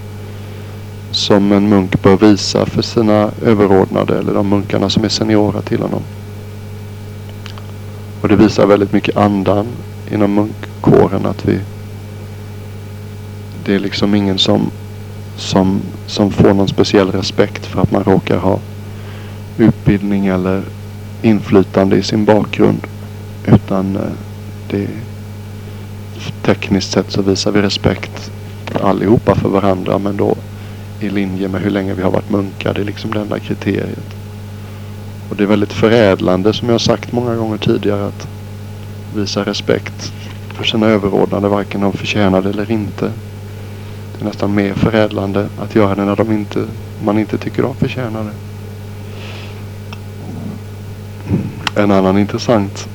som 1.15 1.51
en 1.51 1.69
munk 1.69 2.03
bör 2.03 2.17
visa 2.17 2.65
för 2.65 2.81
sina 2.81 3.31
överordnade 3.41 4.17
eller 4.19 4.33
de 4.33 4.49
munkarna 4.49 4.89
som 4.89 5.03
är 5.03 5.09
seniora 5.09 5.61
till 5.61 5.81
honom. 5.81 6.01
Och 8.21 8.27
det 8.27 8.35
visar 8.35 8.65
väldigt 8.65 8.93
mycket 8.93 9.17
andan 9.17 9.67
inom 10.11 10.33
munkkåren 10.33 11.25
att 11.25 11.45
vi 11.45 11.59
det 13.65 13.75
är 13.75 13.79
liksom 13.79 14.15
ingen 14.15 14.37
som, 14.37 14.71
som, 15.37 15.81
som 16.07 16.31
får 16.31 16.53
någon 16.53 16.67
speciell 16.67 17.11
respekt 17.11 17.65
för 17.65 17.81
att 17.81 17.91
man 17.91 18.03
råkar 18.03 18.37
ha 18.37 18.59
utbildning 19.57 20.27
eller 20.27 20.63
inflytande 21.21 21.95
i 21.95 22.03
sin 22.03 22.25
bakgrund. 22.25 22.87
Utan 23.45 23.95
eh, 23.95 24.01
det 24.69 24.87
tekniskt 26.41 26.91
sett 26.91 27.11
så 27.11 27.21
visar 27.21 27.51
vi 27.51 27.61
respekt 27.61 28.31
allihopa 28.81 29.35
för 29.35 29.49
varandra 29.49 29.97
men 29.97 30.17
då 30.17 30.35
i 30.99 31.09
linje 31.09 31.47
med 31.47 31.61
hur 31.61 31.69
länge 31.69 31.93
vi 31.93 32.03
har 32.03 32.11
varit 32.11 32.29
munkar. 32.29 32.73
Det 32.73 32.81
är 32.81 32.85
liksom 32.85 33.11
det 33.11 33.19
enda 33.19 33.39
kriteriet. 33.39 34.15
Och 35.29 35.35
det 35.35 35.43
är 35.43 35.47
väldigt 35.47 35.73
förädlande 35.73 36.53
som 36.53 36.67
jag 36.67 36.73
har 36.73 36.79
sagt 36.79 37.11
många 37.11 37.35
gånger 37.35 37.57
tidigare 37.57 38.05
att 38.05 38.27
visa 39.15 39.43
respekt 39.43 40.13
för 40.53 40.63
sina 40.63 40.85
överordnade 40.87 41.47
varken 41.47 41.81
de 41.81 41.93
förtjänar 41.93 42.41
det 42.41 42.49
eller 42.49 42.71
inte. 42.71 43.11
Det 44.15 44.21
är 44.21 44.25
nästan 44.25 44.55
mer 44.55 44.73
förädlande 44.73 45.49
att 45.59 45.75
göra 45.75 45.95
det 45.95 46.05
när 46.05 46.15
de 46.15 46.31
inte, 46.31 46.65
man 47.03 47.19
inte 47.19 47.37
tycker 47.37 47.63
de 47.63 47.75
förtjänar 47.75 48.23
det. 48.23 48.31
En 51.81 51.91
annan 51.91 52.17
intressant 52.17 52.87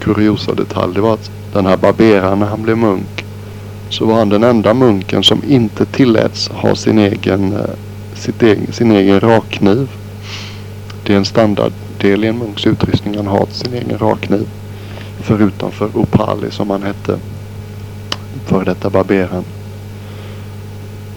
kuriosa 0.00 0.54
detalj 0.54 0.94
det 0.94 1.00
var 1.00 1.14
att 1.14 1.30
den 1.52 1.66
här 1.66 1.76
barberaren 1.76 2.38
när 2.38 2.46
han 2.46 2.62
blev 2.62 2.78
munk 2.78 3.25
så 3.88 4.06
var 4.06 4.14
han 4.14 4.28
den 4.28 4.44
enda 4.44 4.74
munken 4.74 5.22
som 5.22 5.42
inte 5.48 5.86
tilläts 5.86 6.48
ha 6.48 6.74
sin 6.74 6.98
egen, 6.98 7.52
eh, 7.52 7.60
sitt 8.14 8.42
egen, 8.42 8.72
sin 8.72 8.92
egen 8.92 9.20
rakkniv. 9.20 9.88
Det 11.04 11.12
är 11.12 11.16
en 11.16 11.24
standarddel 11.24 12.24
i 12.24 12.28
en 12.28 12.38
munks 12.38 12.66
utrustning. 12.66 13.16
Han 13.16 13.26
har 13.26 13.46
sin 13.50 13.74
egen 13.74 13.98
rakkniv. 13.98 14.48
Förutom 15.20 15.70
för 15.70 15.96
Opali 15.96 16.50
som 16.50 16.70
han 16.70 16.82
hette. 16.82 17.18
För 18.46 18.64
detta 18.64 18.90
barberaren. 18.90 19.44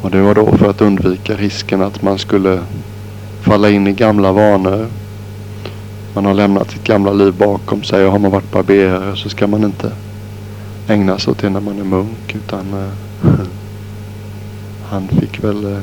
Och 0.01 0.11
det 0.11 0.21
var 0.21 0.35
då 0.35 0.57
för 0.57 0.69
att 0.69 0.81
undvika 0.81 1.35
risken 1.35 1.81
att 1.81 2.01
man 2.01 2.17
skulle 2.17 2.59
falla 3.41 3.69
in 3.69 3.87
i 3.87 3.91
gamla 3.91 4.31
vanor. 4.31 4.87
Man 6.13 6.25
har 6.25 6.33
lämnat 6.33 6.71
sitt 6.71 6.83
gamla 6.83 7.13
liv 7.13 7.33
bakom 7.33 7.83
sig 7.83 8.05
och 8.05 8.11
har 8.11 8.19
man 8.19 8.31
varit 8.31 8.51
barberare 8.51 9.15
så 9.15 9.29
ska 9.29 9.47
man 9.47 9.63
inte 9.63 9.91
ägna 10.89 11.19
sig 11.19 11.31
åt 11.31 11.37
det 11.37 11.49
när 11.49 11.59
man 11.59 11.79
är 11.79 11.83
munk. 11.83 12.35
Utan 12.35 12.73
eh, 12.73 13.29
han 14.89 15.07
fick 15.07 15.43
väl 15.43 15.65
eh, 15.65 15.81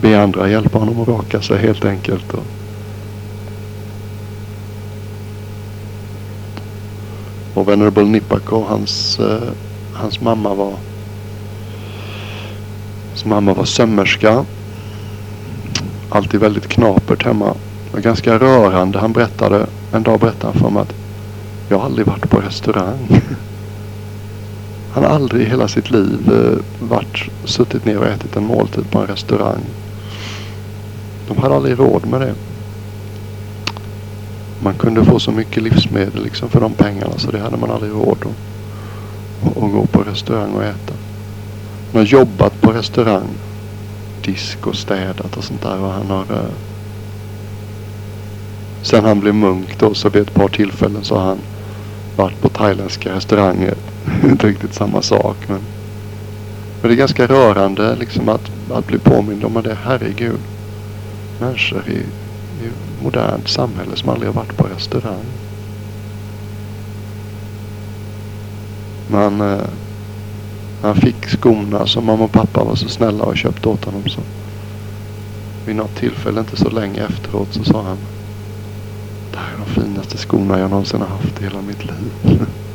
be 0.00 0.22
andra 0.22 0.48
hjälpa 0.48 0.78
honom 0.78 1.00
att 1.00 1.08
raka 1.08 1.42
sig 1.42 1.58
helt 1.58 1.84
enkelt. 1.84 2.32
Och, 2.34 2.44
och 7.54 7.68
Venerable 7.68 8.04
Nipako, 8.04 8.64
hans, 8.68 9.18
eh, 9.18 9.48
hans 9.92 10.20
mamma 10.20 10.54
var 10.54 10.74
hans 13.08 13.24
mamma 13.24 13.54
var 13.54 13.64
sömmerska. 13.64 14.44
Alltid 16.08 16.40
väldigt 16.40 16.68
knapert 16.68 17.24
hemma. 17.24 17.46
Det 17.84 17.92
var 17.92 18.00
ganska 18.00 18.38
rörande. 18.38 18.98
Han 18.98 19.12
berättade, 19.12 19.66
en 19.92 20.02
dag 20.02 20.20
berättade 20.20 20.52
han 20.52 20.62
för 20.62 20.70
mig 20.70 20.82
att 20.82 20.94
jag 21.68 21.78
har 21.78 21.84
aldrig 21.84 22.06
varit 22.06 22.30
på 22.30 22.40
restaurang. 22.40 23.20
Han 24.96 25.04
har 25.04 25.10
aldrig 25.10 25.42
i 25.42 25.50
hela 25.50 25.68
sitt 25.68 25.90
liv 25.90 26.32
eh, 26.32 26.88
varit, 26.88 27.28
suttit 27.44 27.84
ner 27.84 27.98
och 27.98 28.06
ätit 28.06 28.36
en 28.36 28.46
måltid 28.46 28.90
på 28.90 28.98
en 28.98 29.06
restaurang. 29.06 29.60
De 31.28 31.38
hade 31.38 31.54
aldrig 31.54 31.78
råd 31.78 32.06
med 32.06 32.20
det. 32.20 32.34
Man 34.62 34.74
kunde 34.74 35.04
få 35.04 35.18
så 35.18 35.32
mycket 35.32 35.62
livsmedel 35.62 36.22
liksom 36.22 36.48
för 36.48 36.60
de 36.60 36.72
pengarna 36.72 37.12
så 37.16 37.30
det 37.30 37.38
hade 37.38 37.56
man 37.56 37.70
aldrig 37.70 37.92
råd 37.92 38.18
att, 38.20 39.56
att 39.56 39.72
gå 39.72 39.86
på 39.86 40.02
restaurang 40.02 40.52
och 40.52 40.64
äta. 40.64 40.94
Han 41.92 42.00
har 42.00 42.06
jobbat 42.06 42.60
på 42.60 42.72
restaurang. 42.72 43.28
Disk 44.24 44.66
och 44.66 44.76
städat 44.76 45.36
och 45.36 45.44
sånt 45.44 45.62
där. 45.62 45.78
Och 45.78 45.92
han 45.92 46.06
har... 46.06 46.22
Eh, 46.22 46.52
sen 48.82 49.04
han 49.04 49.20
blev 49.20 49.34
munk 49.34 49.78
då 49.78 49.94
så 49.94 50.08
vid 50.08 50.22
ett 50.22 50.34
par 50.34 50.48
tillfällen 50.48 51.04
så 51.04 51.16
har 51.16 51.24
han 51.24 51.38
varit 52.16 52.40
på 52.40 52.48
thailändska 52.48 53.14
restauranger. 53.14 53.74
Inte 54.24 54.46
riktigt 54.46 54.74
samma 54.74 55.02
sak 55.02 55.36
men. 55.48 55.60
Men 56.80 56.90
det 56.90 56.94
är 56.94 56.98
ganska 56.98 57.26
rörande 57.26 57.96
liksom 57.96 58.28
att, 58.28 58.50
att 58.70 58.86
bli 58.86 58.98
påmind 58.98 59.44
om 59.44 59.62
det. 59.62 59.76
Herregud. 59.84 60.40
Människor 61.40 61.88
i, 61.88 61.98
i 62.64 62.70
modernt 63.02 63.48
samhälle 63.48 63.96
som 63.96 64.08
aldrig 64.08 64.28
har 64.28 64.34
varit 64.34 64.56
på 64.56 64.66
restaurang. 64.66 65.24
Man, 69.10 69.40
eh, 69.40 69.66
han 70.82 70.96
fick 70.96 71.26
skorna 71.26 71.86
som 71.86 72.06
mamma 72.06 72.24
och 72.24 72.32
pappa 72.32 72.64
var 72.64 72.74
så 72.74 72.88
snälla 72.88 73.24
och 73.24 73.36
köpte 73.36 73.68
åt 73.68 73.84
honom. 73.84 74.02
Så. 74.08 74.20
Vid 75.66 75.76
något 75.76 75.94
tillfälle, 75.94 76.40
inte 76.40 76.56
så 76.56 76.70
länge 76.70 77.04
efteråt, 77.04 77.48
så 77.50 77.64
sa 77.64 77.82
han 77.82 77.98
Det 79.32 79.38
här 79.38 79.54
är 79.54 79.58
de 79.58 79.80
finaste 79.80 80.18
skorna 80.18 80.58
jag 80.58 80.70
någonsin 80.70 81.00
har 81.00 81.08
haft 81.08 81.40
i 81.40 81.44
hela 81.44 81.62
mitt 81.62 81.84
liv. 81.84 82.46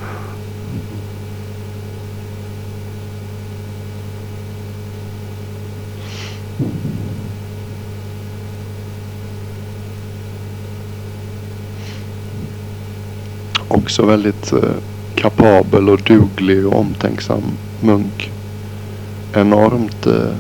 Också 13.74 14.06
väldigt 14.06 14.54
eh, 14.54 14.60
kapabel 15.16 15.90
och 15.90 16.02
duglig 16.02 16.68
och 16.68 16.80
omtänksam 16.80 17.44
munk. 17.82 18.32
Enormt. 19.34 20.08
Eh, 20.08 20.34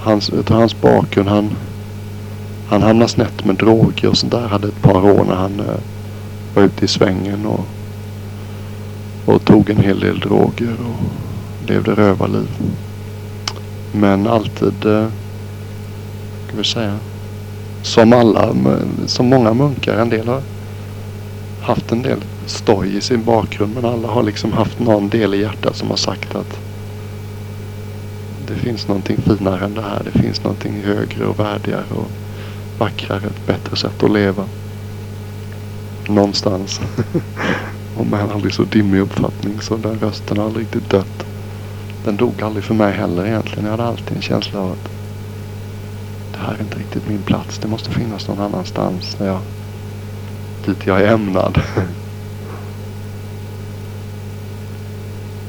hans, 0.00 0.30
utav 0.30 0.56
hans 0.56 0.80
bakgrund. 0.80 1.28
Han, 1.28 1.50
han 2.68 2.82
hamnade 2.82 3.10
snett 3.10 3.44
med 3.44 3.56
droger 3.56 4.08
och 4.08 4.16
sånt 4.16 4.32
där. 4.32 4.48
Hade 4.48 4.68
ett 4.68 4.82
par 4.82 5.04
år 5.04 5.24
när 5.24 5.34
han 5.34 5.60
eh, 5.60 5.80
var 6.54 6.62
ute 6.62 6.84
i 6.84 6.88
svängen 6.88 7.46
och, 7.46 7.66
och 9.26 9.44
tog 9.44 9.70
en 9.70 9.76
hel 9.76 10.00
del 10.00 10.20
droger 10.20 10.76
och 10.80 11.68
levde 11.68 11.94
rövarliv. 11.94 12.48
Men 13.92 14.26
alltid, 14.26 14.86
eh, 14.86 15.06
ska 16.46 16.56
vi 16.56 16.64
säga, 16.64 16.98
som 17.82 18.12
alla, 18.12 18.54
som 19.06 19.26
många 19.26 19.54
munkar. 19.54 19.98
En 19.98 20.08
del 20.08 20.28
har 20.28 20.42
haft 21.62 21.92
en 21.92 22.02
del 22.02 22.18
stoj 22.46 22.96
i 22.96 23.00
sin 23.00 23.24
bakgrund 23.24 23.74
men 23.74 23.84
alla 23.84 24.08
har 24.08 24.22
liksom 24.22 24.52
haft 24.52 24.78
någon 24.78 25.08
del 25.08 25.34
i 25.34 25.40
hjärtat 25.40 25.76
som 25.76 25.90
har 25.90 25.96
sagt 25.96 26.34
att 26.34 26.58
det 28.46 28.54
finns 28.54 28.88
någonting 28.88 29.16
finare 29.16 29.64
än 29.64 29.74
det 29.74 29.82
här. 29.82 30.02
Det 30.04 30.18
finns 30.18 30.44
någonting 30.44 30.82
högre 30.82 31.26
och 31.26 31.38
värdigare 31.38 31.84
och 31.90 32.10
vackrare. 32.78 33.26
Ett 33.26 33.46
bättre 33.46 33.76
sätt 33.76 34.02
att 34.02 34.10
leva. 34.10 34.44
Någonstans. 36.08 36.80
och 37.96 38.06
med 38.06 38.20
en 38.20 38.30
aldrig 38.30 38.54
så 38.54 38.64
dimmig 38.64 39.00
uppfattning 39.00 39.60
så 39.60 39.76
den 39.76 39.98
rösten 39.98 40.38
har 40.38 40.44
aldrig 40.44 40.64
riktigt 40.64 40.90
dött. 40.90 41.26
Den 42.04 42.16
dog 42.16 42.42
aldrig 42.42 42.64
för 42.64 42.74
mig 42.74 42.92
heller 42.92 43.26
egentligen. 43.26 43.64
Jag 43.64 43.70
hade 43.70 43.84
alltid 43.84 44.16
en 44.16 44.22
känsla 44.22 44.60
av 44.60 44.72
att 44.72 44.88
det 46.32 46.38
här 46.38 46.54
är 46.54 46.60
inte 46.60 46.78
riktigt 46.78 47.08
min 47.08 47.22
plats. 47.22 47.58
Det 47.58 47.68
måste 47.68 47.90
finnas 47.90 48.28
någon 48.28 48.40
annanstans. 48.40 49.14
Där 49.14 49.26
jag, 49.26 49.40
dit 50.66 50.86
jag 50.86 51.00
är 51.00 51.12
ämnad. 51.12 51.62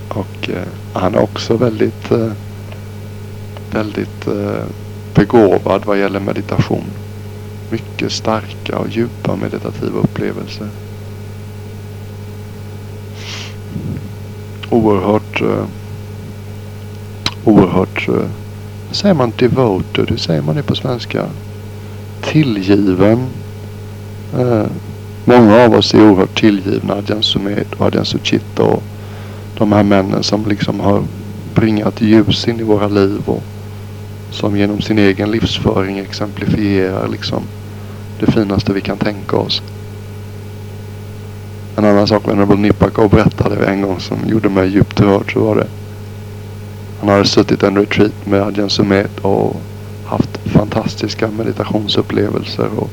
Och 0.10 0.49
eh, 0.49 0.67
han 0.93 1.15
är 1.15 1.19
också 1.23 1.58
väldigt, 1.58 2.12
eh, 2.12 2.32
väldigt 3.71 4.28
eh, 4.28 4.63
begåvad 5.15 5.86
vad 5.86 5.99
gäller 5.99 6.19
meditation. 6.19 6.86
mycket 7.71 8.12
starka 8.12 8.78
och 8.78 8.89
djupa 8.89 9.36
meditativa 9.36 9.99
upplevelser. 9.99 10.67
Oerhört, 14.69 15.41
eh, 15.41 15.65
oerhört, 17.45 18.08
eh, 18.08 18.13
hur 18.88 18.95
säger 18.95 19.13
man 19.15 19.34
devoted? 19.38 20.10
Hur 20.10 20.17
säger 20.17 20.41
man 20.41 20.56
det 20.56 20.63
på 20.63 20.76
svenska? 20.76 21.26
Tillgiven. 22.21 23.28
Eh, 24.39 24.65
Många 25.25 25.65
av 25.65 25.73
oss 25.73 25.93
är 25.93 26.09
oerhört 26.09 26.39
tillgivna 26.39 26.93
Adjan 26.93 27.23
Sumed 27.23 27.65
och 27.77 27.86
Adjan 27.86 28.05
Suchita 28.05 28.63
och 28.63 28.83
de 29.57 29.71
här 29.71 29.83
männen 29.83 30.23
som 30.23 30.45
liksom 30.45 30.79
har 30.79 31.03
bringat 31.55 32.01
ljus 32.01 32.47
in 32.47 32.59
i 32.59 32.63
våra 32.63 32.88
liv 32.88 33.21
och 33.25 33.43
som 34.31 34.57
genom 34.57 34.81
sin 34.81 34.99
egen 34.99 35.31
livsföring 35.31 35.99
exemplifierar 35.99 37.07
liksom 37.07 37.43
det 38.19 38.31
finaste 38.31 38.73
vi 38.73 38.81
kan 38.81 38.97
tänka 38.97 39.38
oss. 39.38 39.62
En 41.75 41.86
annan 41.86 42.07
sak 42.07 42.27
Venerable 42.27 42.55
Nipakov 42.55 43.09
berättade 43.09 43.65
en 43.65 43.81
gång 43.81 43.99
som 43.99 44.17
gjorde 44.27 44.49
mig 44.49 44.69
djupt 44.69 45.01
rörd 45.01 45.33
så 45.33 45.39
var 45.39 45.55
det. 45.55 45.67
Han 46.99 47.09
hade 47.09 47.25
suttit 47.25 47.63
en 47.63 47.77
retreat 47.77 48.25
med 48.25 48.41
Adjan 48.41 48.69
Sumed 48.69 49.09
och 49.21 49.55
haft 50.05 50.38
fantastiska 50.45 51.31
meditationsupplevelser 51.31 52.69
och, 52.77 52.89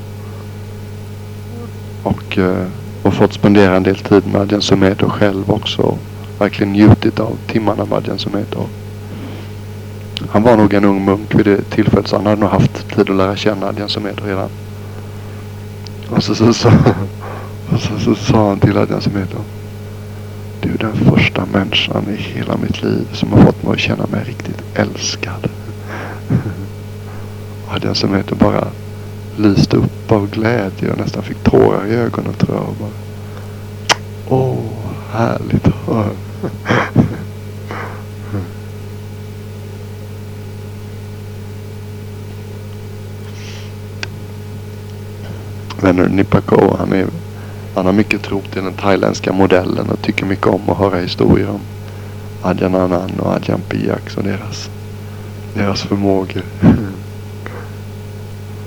och, 2.03 2.39
eh, 2.39 2.67
och 3.03 3.15
fått 3.15 3.33
spendera 3.33 3.77
en 3.77 3.83
del 3.83 3.97
tid 3.97 4.27
med 4.27 4.41
Adjan 4.41 4.63
Sumedo 4.63 5.09
själv 5.09 5.51
också. 5.51 5.99
Verkligen 6.39 6.73
njutit 6.73 7.21
av 7.21 7.37
timmarna 7.47 7.85
med 7.85 7.99
Adjan 7.99 8.19
Sumedo. 8.19 8.67
Han 10.29 10.43
var 10.43 10.57
nog 10.57 10.75
en 10.75 10.85
ung 10.85 11.05
munk 11.05 11.35
vid 11.35 11.47
det 11.47 11.71
tillfället 11.71 12.09
så 12.09 12.17
han 12.17 12.27
hade 12.27 12.41
nog 12.41 12.51
haft 12.51 12.89
tid 12.89 13.11
att 13.11 13.17
lära 13.17 13.37
känna 13.37 13.67
Adjan 13.67 13.89
Sumedo 13.89 14.25
redan. 14.25 14.51
Och 16.11 16.23
så, 16.23 16.35
så, 16.35 16.55
så, 16.55 16.69
och 17.73 17.81
så, 17.81 17.99
så 17.99 18.15
sa 18.15 18.49
han 18.49 18.61
till 18.61 18.79
Adjan 18.79 19.01
Sumedo. 19.01 19.39
Du 20.61 20.69
är 20.69 20.79
den 20.79 20.97
första 20.97 21.45
människan 21.53 22.05
i 22.09 22.17
hela 22.23 22.57
mitt 22.57 22.83
liv 22.83 23.09
som 23.13 23.33
har 23.33 23.43
fått 23.43 23.63
mig 23.63 23.73
att 23.73 23.79
känna 23.79 24.07
mig 24.07 24.25
riktigt 24.25 24.63
älskad. 24.75 25.51
Adjan 27.71 27.95
Sumedo 27.95 28.35
bara 28.35 28.67
lyste 29.43 29.77
upp 29.77 30.13
av 30.13 30.31
glädje 30.31 30.93
och 30.93 30.99
nästan 30.99 31.23
fick 31.23 31.43
tårar 31.43 31.87
i 31.87 31.95
ögonen 31.95 32.33
tror 32.33 32.57
jag. 32.57 32.69
Och 32.69 32.77
bara, 32.81 32.91
Åh, 34.29 34.59
härligt 35.13 35.67
att 35.67 35.75
höra. 35.87 36.11
Vänner 45.83 46.09
Nipako, 46.09 46.77
han, 46.79 46.93
är, 46.93 47.07
han 47.75 47.87
har 47.87 47.93
mycket 47.93 48.23
tro 48.23 48.41
till 48.41 48.65
den 48.65 48.73
thailändska 48.73 49.33
modellen 49.33 49.91
och 49.91 50.03
tycker 50.03 50.27
mycket 50.27 50.47
om 50.47 50.71
att 50.71 50.79
höra 50.79 50.99
historier 50.99 51.51
om 51.51 51.61
Adjan 52.43 52.75
Anan 52.75 53.11
och 53.21 53.33
Adjan 53.33 53.61
Piak 53.69 54.17
och 54.17 54.25
deras, 54.25 54.71
deras 55.55 55.83
förmågor. 55.83 56.43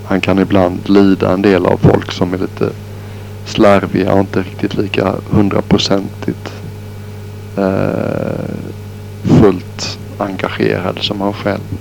Han 0.05 0.21
kan 0.21 0.39
ibland 0.39 0.89
lida 0.89 1.33
en 1.33 1.41
del 1.41 1.65
av 1.65 1.77
folk 1.77 2.11
som 2.11 2.33
är 2.33 2.37
lite 2.37 2.69
slarviga 3.45 4.13
och 4.13 4.19
inte 4.19 4.41
riktigt 4.41 4.75
lika 4.75 5.15
hundraprocentigt 5.29 6.53
eh, 7.57 8.55
fullt 9.23 9.99
engagerad 10.17 10.99
som 11.01 11.21
han 11.21 11.33
själv. 11.33 11.77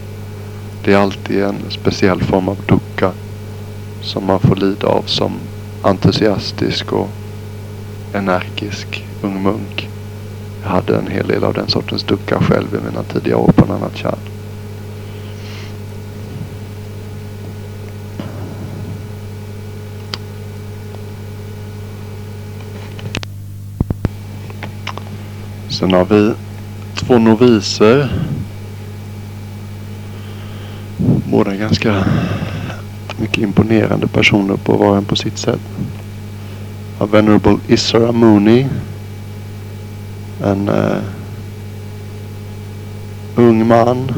Det 0.84 0.92
är 0.92 0.98
alltid 0.98 1.42
en 1.42 1.56
speciell 1.68 2.22
form 2.22 2.48
av 2.48 2.56
ducka 2.66 3.12
som 4.02 4.26
man 4.26 4.40
får 4.40 4.56
lida 4.56 4.86
av 4.86 5.02
som 5.06 5.32
entusiastisk 5.82 6.92
och 6.92 7.08
energisk 8.12 9.04
ung 9.22 9.42
munk. 9.42 9.88
Jag 10.62 10.70
hade 10.70 10.96
en 10.96 11.06
hel 11.06 11.26
del 11.26 11.44
av 11.44 11.54
den 11.54 11.68
sortens 11.68 12.02
ducka 12.02 12.38
själv 12.40 12.74
i 12.74 12.90
mina 12.90 13.02
tidiga 13.02 13.36
år 13.36 13.52
på 13.56 13.64
en 13.64 13.70
annat 13.70 13.96
kärn. 13.96 14.31
Sen 25.82 25.92
har 25.92 26.04
vi 26.04 26.32
två 26.94 27.18
noviser. 27.18 28.08
Båda 31.30 31.56
ganska 31.56 32.04
mycket 33.20 33.38
imponerande 33.38 34.06
personer 34.06 34.56
på 34.56 34.76
var 34.76 34.88
och 34.88 34.96
en 34.96 35.04
på 35.04 35.16
sitt 35.16 35.38
sätt. 35.38 35.60
A 36.98 37.06
Venerable 37.06 37.56
Isra 37.68 38.12
Mooney. 38.12 38.66
En 40.44 40.68
uh, 40.68 40.98
ung 43.36 43.66
man. 43.66 44.12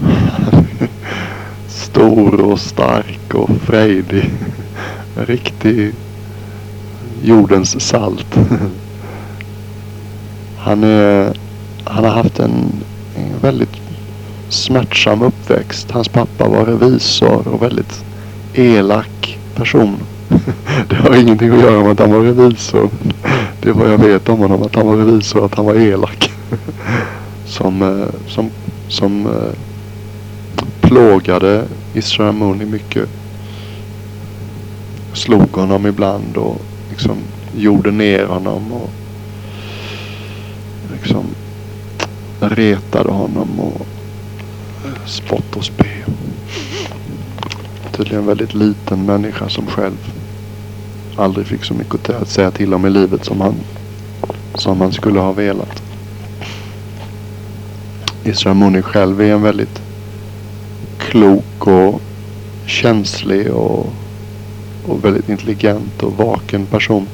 Stor 1.68 2.40
och 2.40 2.60
stark 2.60 3.34
och 3.34 3.50
frejdig. 3.50 4.30
En 5.16 5.26
riktig 5.26 5.94
jordens 7.22 7.80
salt. 7.80 8.38
han, 10.62 10.84
är, 10.84 11.36
han 11.84 12.04
har 12.04 12.10
haft 12.10 12.38
en, 12.38 12.72
en 13.16 13.38
väldigt 13.40 13.80
smärtsam 14.48 15.22
uppväxt. 15.22 15.90
Hans 15.90 16.08
pappa 16.08 16.48
var 16.48 16.64
revisor 16.66 17.48
och 17.48 17.62
väldigt 17.62 18.04
elak 18.54 19.38
person. 19.54 19.96
Det 20.88 20.94
har 20.94 21.20
ingenting 21.20 21.50
att 21.50 21.60
göra 21.60 21.82
med 21.82 21.92
att 21.92 21.98
han 21.98 22.12
var 22.12 22.20
revisor. 22.20 22.90
Det 23.62 23.68
är 23.68 23.72
vad 23.72 23.92
jag 23.92 23.98
vet 23.98 24.28
om 24.28 24.38
honom, 24.38 24.62
att 24.62 24.74
han 24.74 24.86
var 24.86 24.96
revisor 24.96 25.44
att 25.44 25.54
han 25.54 25.66
var 25.66 25.74
elak. 25.74 26.30
Eh, 27.60 27.68
som, 27.68 28.06
som, 28.28 28.50
som 28.88 29.28
plågade 30.80 31.64
Israel 31.94 32.32
Mooney 32.32 32.66
mycket. 32.66 33.08
Slog 35.12 35.52
honom 35.52 35.86
ibland 35.86 36.36
och 36.36 36.60
liksom 36.90 37.16
gjorde 37.56 37.90
ner 37.90 38.24
honom 38.24 38.72
och 38.72 38.90
liksom 41.02 41.26
retade 42.40 43.10
honom 43.10 43.60
och 43.60 43.86
spott 45.06 45.56
och 45.56 45.64
spe. 45.64 45.88
Tydligen 47.92 48.20
en 48.20 48.26
väldigt 48.26 48.54
liten 48.54 49.06
människa 49.06 49.48
som 49.48 49.66
själv 49.66 50.12
aldrig 51.16 51.46
fick 51.46 51.64
så 51.64 51.74
mycket 51.74 52.10
att 52.10 52.28
säga 52.28 52.50
till 52.50 52.74
om 52.74 52.86
i 52.86 52.90
livet 52.90 53.24
som 53.24 53.40
han, 53.40 53.54
som 54.54 54.80
han 54.80 54.92
skulle 54.92 55.20
ha 55.20 55.32
velat. 55.32 55.82
Isra 58.24 58.54
Muni 58.54 58.82
själv 58.82 59.20
är 59.20 59.32
en 59.32 59.42
väldigt 59.42 59.82
klok 60.98 61.66
och 61.66 62.00
känslig 62.66 63.52
och, 63.52 63.86
och 64.86 65.04
väldigt 65.04 65.28
intelligent 65.28 66.02
och 66.02 66.12
vaken 66.12 66.66
person. 66.66 67.06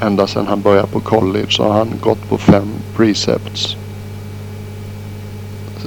Ända 0.00 0.26
sedan 0.26 0.46
han 0.46 0.60
började 0.60 0.86
på 0.86 1.00
college 1.00 1.50
så 1.50 1.62
har 1.62 1.72
han 1.72 1.88
gått 2.00 2.28
på 2.28 2.38
fem 2.38 2.68
precepts 2.96 3.76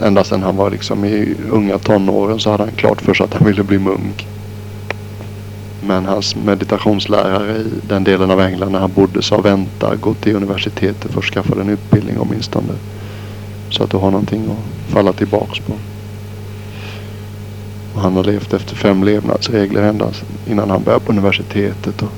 ända 0.03 0.23
sedan 0.23 0.43
han 0.43 0.55
var 0.55 0.69
liksom 0.69 1.05
i 1.05 1.35
unga 1.51 1.77
tonåren 1.77 2.39
så 2.39 2.51
hade 2.51 2.63
han 2.63 2.71
klart 2.71 3.01
för 3.01 3.13
sig 3.13 3.23
att 3.23 3.33
han 3.33 3.47
ville 3.47 3.63
bli 3.63 3.79
munk. 3.79 4.27
Men 5.81 6.05
hans 6.05 6.35
meditationslärare 6.35 7.57
i 7.57 7.65
den 7.87 8.03
delen 8.03 8.31
av 8.31 8.41
England 8.41 8.71
när 8.71 8.79
han 8.79 8.91
bodde 8.91 9.21
sa 9.21 9.41
vänta, 9.41 9.95
gå 9.95 10.13
till 10.13 10.35
universitetet 10.35 11.11
för 11.11 11.19
att 11.19 11.25
skaffa 11.25 11.61
en 11.61 11.69
utbildning 11.69 12.15
åtminstone. 12.19 12.73
Så 13.69 13.83
att 13.83 13.89
du 13.89 13.97
har 13.97 14.11
någonting 14.11 14.45
att 14.51 14.93
falla 14.93 15.13
tillbaks 15.13 15.59
på. 15.59 15.73
Och 17.93 18.01
han 18.01 18.15
har 18.15 18.23
levt 18.23 18.53
efter 18.53 18.75
fem 18.75 19.03
levnadsregler 19.03 19.81
ända 19.83 20.11
innan 20.47 20.69
han 20.69 20.83
började 20.83 21.05
på 21.05 21.11
universitetet. 21.11 22.01
Och 22.01 22.09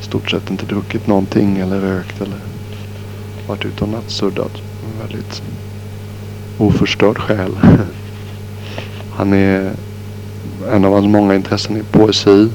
stort 0.00 0.30
sett 0.30 0.50
inte 0.50 0.66
druckit 0.66 1.06
någonting 1.06 1.58
eller 1.58 1.80
rökt 1.80 2.20
eller 2.20 2.36
varit 3.46 3.64
ute 3.64 3.84
och 3.84 3.90
nattsuddat. 3.90 4.52
Väldigt 5.02 5.42
oförstörd 6.58 7.18
själ. 7.18 7.52
Han 9.16 9.32
är 9.32 9.72
en 10.72 10.84
av 10.84 10.92
hans 10.92 11.06
många 11.06 11.34
intressen 11.34 11.76
är 11.76 11.82
poesi. 11.82 12.48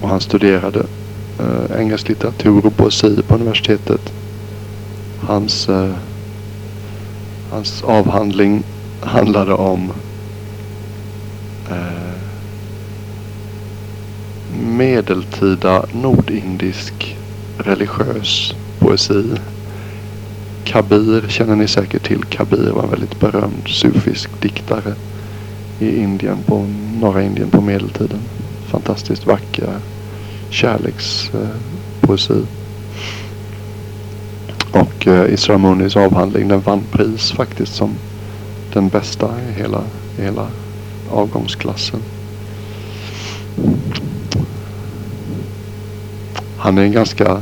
Och 0.00 0.08
han 0.08 0.20
studerade 0.20 0.86
eh, 1.38 1.80
engelsk 1.80 2.08
litteratur 2.08 2.66
och 2.66 2.76
poesi 2.76 3.22
på 3.28 3.34
universitetet. 3.34 4.12
Hans, 5.20 5.68
eh, 5.68 5.94
hans 7.50 7.82
avhandling 7.82 8.62
handlade 9.00 9.52
om 9.52 9.92
eh, 11.70 12.09
medeltida 14.58 15.84
nordindisk 15.92 17.16
religiös 17.58 18.54
poesi. 18.78 19.24
Kabir 20.64 21.28
känner 21.28 21.56
ni 21.56 21.68
säkert 21.68 22.02
till. 22.02 22.24
Kabir 22.24 22.70
var 22.70 22.82
en 22.82 22.90
väldigt 22.90 23.20
berömd 23.20 23.68
sufisk 23.68 24.30
diktare 24.40 24.94
i 25.80 25.96
Indien, 26.00 26.38
på 26.46 26.66
norra 27.00 27.22
Indien 27.22 27.50
på 27.50 27.60
medeltiden. 27.60 28.20
Fantastiskt 28.66 29.26
vacker 29.26 29.78
kärlekspoesi. 30.50 32.42
Och 34.72 35.06
eh, 35.06 35.34
Isra 35.34 35.54
avhandling 36.04 36.48
den 36.48 36.60
vann 36.60 36.82
pris 36.90 37.32
faktiskt 37.32 37.74
som 37.74 37.94
den 38.72 38.88
bästa 38.88 39.30
i 39.48 39.52
hela, 39.60 39.82
i 40.18 40.22
hela 40.22 40.46
avgångsklassen. 41.10 42.00
Han 46.60 46.78
är 46.78 46.82
en 46.82 46.92
ganska 46.92 47.40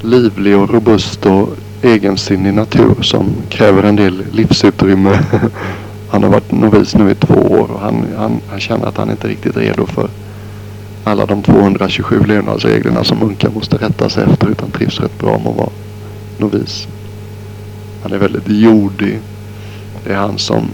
livlig 0.00 0.56
och 0.56 0.70
robust 0.70 1.26
och 1.26 1.48
egensinnig 1.82 2.54
natur 2.54 3.02
som 3.02 3.26
kräver 3.48 3.82
en 3.82 3.96
del 3.96 4.24
livsutrymme. 4.32 5.18
Han 6.08 6.22
har 6.22 6.30
varit 6.30 6.52
novis 6.52 6.94
nu 6.94 7.10
i 7.10 7.14
två 7.14 7.34
år 7.34 7.70
och 7.72 7.80
han, 7.80 8.06
han, 8.16 8.40
han 8.50 8.60
känner 8.60 8.86
att 8.86 8.96
han 8.96 9.10
inte 9.10 9.26
är 9.26 9.28
riktigt 9.28 9.56
redo 9.56 9.86
för 9.86 10.08
alla 11.04 11.26
de 11.26 11.42
227 11.42 12.24
levnadsreglerna 12.26 13.04
som 13.04 13.18
munkar 13.18 13.50
måste 13.50 13.76
rätta 13.76 14.08
sig 14.08 14.24
efter 14.24 14.48
utan 14.48 14.70
trivs 14.70 15.00
rätt 15.00 15.18
bra 15.18 15.38
med 15.38 15.46
att 15.46 15.56
vara 15.56 15.70
novis. 16.38 16.88
Han 18.02 18.12
är 18.12 18.18
väldigt 18.18 18.48
jordig. 18.48 19.20
Det 20.04 20.12
är 20.12 20.16
han 20.16 20.38
som 20.38 20.68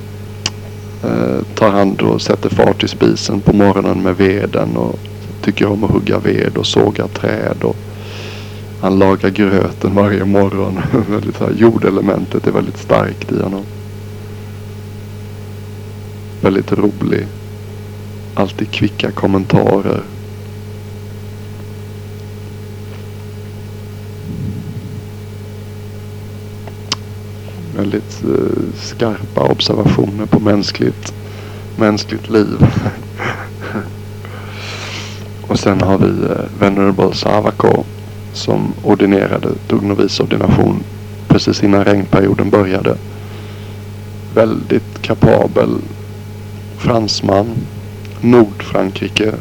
eh, 1.05 1.45
tar 1.55 1.71
hand 1.71 2.01
och 2.01 2.23
sätter 2.23 2.49
fart 2.49 2.85
i 2.85 2.89
spisen 2.89 3.41
på 3.41 3.53
morgonen 3.53 4.03
med 4.03 4.17
veden 4.17 4.77
och 4.77 4.99
tycker 5.43 5.67
om 5.67 5.85
att 5.85 5.91
hugga 5.91 6.19
ved 6.19 6.57
och 6.57 6.67
såga 6.67 7.09
träd. 7.09 7.57
Och 7.63 7.77
han 8.81 8.99
lagar 8.99 9.31
gröten 9.31 9.95
varje 9.95 10.25
morgon. 10.25 10.81
väldigt 11.11 11.37
så 11.37 11.45
här, 11.45 11.53
jordelementet 11.53 12.47
är 12.47 12.53
väldigt 12.53 12.79
starkt 12.79 13.33
i 13.33 13.43
honom. 13.43 13.65
Väldigt 16.41 16.73
rolig. 16.73 17.27
Alltid 18.35 18.71
kvicka 18.71 19.11
kommentarer. 19.11 20.03
väldigt 27.77 28.25
eh, 28.25 28.75
skarpa 28.75 29.41
observationer 29.41 30.27
på 30.27 30.41
mänskligt, 30.41 31.15
mänskligt 31.77 32.31
liv. 32.31 32.57
och 35.53 35.59
sen 35.59 35.81
har 35.81 35.99
vi 35.99 36.25
eh, 36.25 36.61
Venerable 36.61 37.15
Savako 37.15 37.85
som 38.33 38.73
ordinerade, 38.85 39.49
tog 39.69 39.83
novisordination 39.83 40.83
precis 41.29 41.63
innan 41.63 41.85
regnperioden 41.85 42.51
började. 42.51 42.97
Väldigt 44.35 45.03
kapabel 45.03 45.77
fransman. 46.79 47.47
Nordfrankrike. 48.21 49.33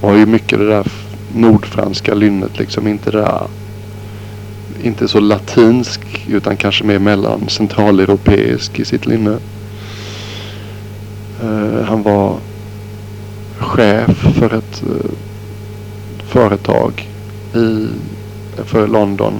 Och 0.00 0.08
har 0.10 0.16
ju 0.16 0.26
mycket 0.26 0.58
det 0.58 0.68
där 0.68 0.86
nordfranska 1.34 2.14
lynnet 2.14 2.58
liksom. 2.58 2.88
Inte 2.88 3.10
det 3.10 3.18
där 3.18 3.46
inte 4.82 5.08
så 5.08 5.20
latinsk 5.20 6.26
utan 6.28 6.56
kanske 6.56 6.84
mer 6.84 6.98
mellan 6.98 7.48
centraleuropeisk 7.48 8.78
i 8.78 8.84
sitt 8.84 9.06
linne. 9.06 9.38
Uh, 11.44 11.78
eh, 11.78 11.84
han 11.84 12.02
var 12.02 12.38
chef 13.74 14.10
för 14.38 14.54
ett 14.54 14.82
eh, 14.82 15.10
företag 16.26 17.08
i, 17.54 17.88
för 18.64 18.88
London, 18.88 19.34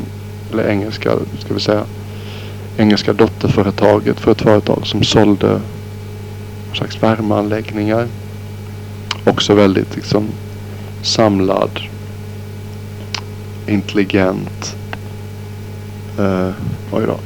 eller 0.52 0.68
engelska 0.68 1.12
ska 1.38 1.54
vi 1.54 1.60
säga, 1.60 1.84
engelska 2.76 3.12
dotterföretaget 3.12 4.20
för 4.20 4.32
ett 4.32 4.42
företag 4.42 4.86
som 4.86 5.02
sålde 5.02 5.48
någon 5.48 6.76
slags 6.76 7.02
värmeanläggningar. 7.02 8.06
Också 9.24 9.54
väldigt 9.54 9.96
liksom 9.96 10.28
samlad, 11.02 11.80
intelligent, 13.66 14.76
Uh, 16.18 16.50
oj 16.92 17.06
då. 17.06 17.18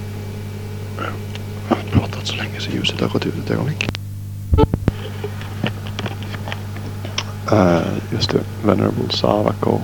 Jag 1.69 1.77
har 1.77 1.83
pratat 1.93 2.27
så 2.27 2.37
länge 2.37 2.61
så 2.61 2.71
ljuset 2.71 3.01
har 3.01 3.09
gått 3.09 3.27
ut 3.27 3.35
ett 3.45 3.51
ögonblick. 3.51 3.98
Uh, 7.53 7.81
just 8.13 8.31
det. 8.31 8.41
Venerable 8.63 9.11
Savako. 9.11 9.81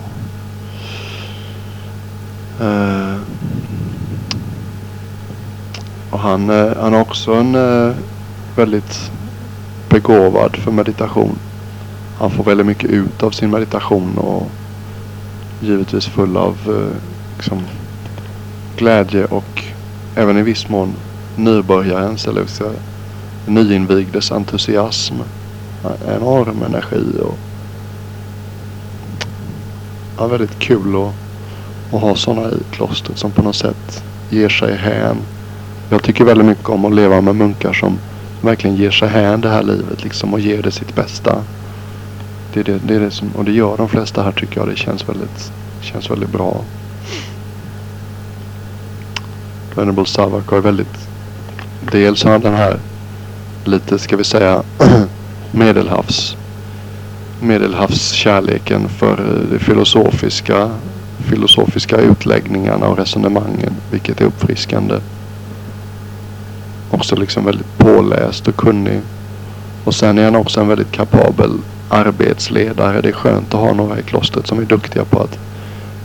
Uh, 2.61 3.17
och 6.11 6.19
han, 6.19 6.51
uh, 6.51 6.77
han 6.77 6.95
är 6.95 7.01
också 7.01 7.35
en 7.35 7.55
uh, 7.55 7.95
väldigt 8.57 9.11
begåvad 9.89 10.57
för 10.57 10.71
meditation. 10.71 11.39
Han 12.19 12.31
får 12.31 12.45
väldigt 12.45 12.67
mycket 12.67 12.91
ut 12.91 13.23
av 13.23 13.31
sin 13.31 13.51
meditation 13.51 14.19
och 14.19 14.51
givetvis 15.61 16.07
full 16.07 16.37
av 16.37 16.57
liksom, 17.37 17.63
glädje 18.77 19.25
och 19.25 19.65
även 20.15 20.39
i 20.39 20.43
viss 20.43 20.69
mån 20.69 20.95
nybörjarens 21.37 22.27
eller 22.27 22.47
nyinvigdes 23.47 24.33
entusiasm. 24.33 25.15
Enorm 26.09 26.63
energi 26.63 27.21
och 27.23 27.39
ja, 30.19 30.27
väldigt 30.27 30.59
kul 30.59 30.97
att, 30.97 31.15
att 31.95 32.01
ha 32.01 32.17
sådana 32.17 32.49
i 32.49 32.59
klostret 32.71 33.19
som 33.19 33.31
på 33.31 33.43
något 33.43 33.57
sätt 33.57 34.03
ger 34.31 34.49
sig 34.49 34.77
hän. 34.77 35.17
Jag 35.91 36.03
tycker 36.03 36.25
väldigt 36.25 36.47
mycket 36.47 36.69
om 36.69 36.85
att 36.85 36.95
leva 36.95 37.21
med 37.21 37.37
munkar 37.37 37.73
som 37.73 37.99
verkligen 38.41 38.77
ger 38.77 38.91
sig 38.91 39.09
hän 39.09 39.41
det 39.41 39.49
här 39.49 39.63
livet 39.63 40.05
liksom 40.05 40.35
och 40.35 40.41
ger 40.41 40.63
det 40.63 40.71
sitt 40.71 40.95
bästa. 40.95 41.45
Det 42.53 42.61
är 42.61 42.65
det, 42.65 42.79
det, 42.87 42.95
är 42.95 43.01
det 43.01 43.11
som, 43.11 43.29
och 43.37 43.45
det 43.45 43.53
gör 43.53 43.77
de 43.77 43.89
flesta 43.89 44.23
här 44.23 44.33
tycker 44.33 44.61
jag. 44.61 44.69
Det 44.69 44.77
känns 44.77 45.09
väldigt, 45.09 45.53
känns 45.81 46.11
väldigt 46.11 46.33
bra. 46.33 46.61
Venerable 49.75 50.07
Savak 50.07 50.49
har 50.49 50.61
väldigt... 50.61 51.09
Dels 51.93 52.25
har 52.25 52.33
han 52.33 52.41
den 52.41 52.55
här 52.55 52.79
lite, 53.65 53.99
ska 53.99 54.17
vi 54.17 54.25
säga, 54.25 54.63
medelhavs 55.53 56.37
medelhavskärleken 57.45 58.89
för 58.89 59.13
eh, 59.13 59.51
de 59.51 59.59
filosofiska, 59.59 60.71
filosofiska 61.19 61.97
utläggningarna 61.97 62.87
och 62.87 62.99
resonemangen. 62.99 63.75
Vilket 63.91 64.21
är 64.21 64.25
uppfriskande. 64.25 64.95
Också 66.91 67.17
liksom 67.17 67.45
väldigt 67.45 67.79
påläst 67.79 68.49
och 68.49 68.57
kunnig. 68.57 69.01
Och 69.85 69.95
sen 69.95 70.19
är 70.19 70.25
han 70.25 70.37
också 70.37 70.61
en 70.61 70.69
väldigt 70.69 70.93
kapabel 70.93 71.51
arbetsledare. 71.89 73.01
Det 73.01 73.09
är 73.09 73.13
skönt 73.13 73.55
att 73.55 73.61
ha 73.61 73.73
några 73.73 73.99
i 73.99 74.03
klostret 74.03 74.47
som 74.47 74.59
är 74.59 74.65
duktiga 74.65 75.05
på 75.05 75.21
att 75.21 75.39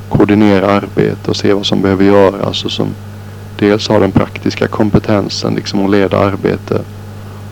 koordinera 0.09 0.71
arbete 0.71 1.29
och 1.29 1.35
se 1.35 1.53
vad 1.53 1.65
som 1.65 1.81
behöver 1.81 2.05
göras 2.05 2.65
och 2.65 2.71
som 2.71 2.87
dels 3.59 3.87
har 3.87 3.99
den 3.99 4.11
praktiska 4.11 4.67
kompetensen 4.67 5.55
liksom 5.55 5.85
att 5.85 5.91
leda 5.91 6.17
arbete 6.17 6.81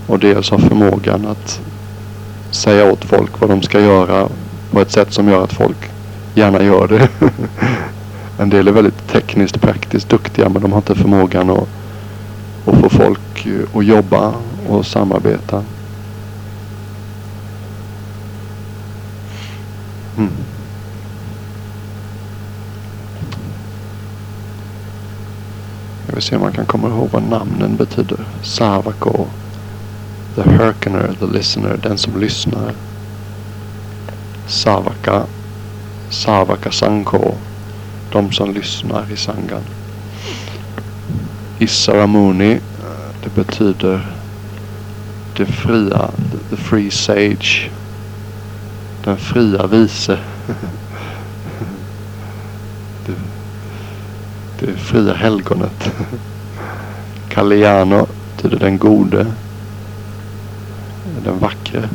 och 0.08 0.20
dels 0.20 0.50
har 0.50 0.58
förmågan 0.58 1.26
att 1.28 1.62
säga 2.52 2.92
åt 2.92 3.06
folk 3.06 3.42
vad 3.42 3.50
de 3.50 3.62
ska 3.62 3.80
göra 3.80 4.30
på 4.72 4.82
ett 4.82 4.92
sätt 4.92 5.14
som 5.14 5.28
gör 5.30 5.44
att 5.44 5.54
folk 5.54 5.92
gärna 6.36 6.64
gör 6.64 6.88
det. 6.88 7.10
en 8.40 8.50
del 8.50 8.68
är 8.68 8.72
väldigt 8.72 9.08
tekniskt 9.08 9.62
praktiskt 9.62 10.10
duktiga 10.10 10.50
men 10.50 10.62
de 10.62 10.72
har 10.72 10.80
inte 10.80 10.96
förmågan 10.96 11.50
att, 11.50 11.68
att 12.66 12.80
få 12.80 12.90
folk 12.90 13.46
eh, 13.46 13.78
att 13.78 13.86
jobba 13.86 14.34
och 14.68 14.86
samarbeta. 14.86 15.64
Mm. 20.18 20.32
Jag 26.08 26.14
vill 26.14 26.24
se 26.24 26.36
om 26.36 26.42
man 26.42 26.52
kan 26.52 26.66
komma 26.66 26.88
ihåg 26.88 27.10
vad 27.12 27.24
namnen 27.24 27.76
betyder. 27.76 28.20
Savako. 28.44 29.26
The 30.38 30.44
hearkener, 30.44 31.16
the 31.20 31.26
listener, 31.26 31.78
den 31.78 31.98
som 31.98 32.20
lyssnar. 32.20 32.74
Savaka. 34.48 35.26
Savaka 36.10 36.72
Sanko. 36.72 37.36
De 38.12 38.32
som 38.32 38.54
lyssnar 38.54 39.12
i 39.12 39.18
sangan. 39.18 39.64
Isaramuni. 41.60 42.60
Det 43.24 43.36
betyder 43.36 44.08
det 45.38 45.46
fria, 45.46 46.12
the 46.50 46.58
free 46.58 46.92
sage. 46.92 47.72
Den 49.06 49.18
fria 49.18 49.68
vise. 49.68 50.20
det 54.60 54.78
fria 54.78 55.14
helgonet. 55.14 55.92
Kalyano 57.30 58.06
betyder 58.36 58.60
den 58.60 58.78
gode. 58.78 59.34
Den 61.24 61.40
vackre. 61.40 61.90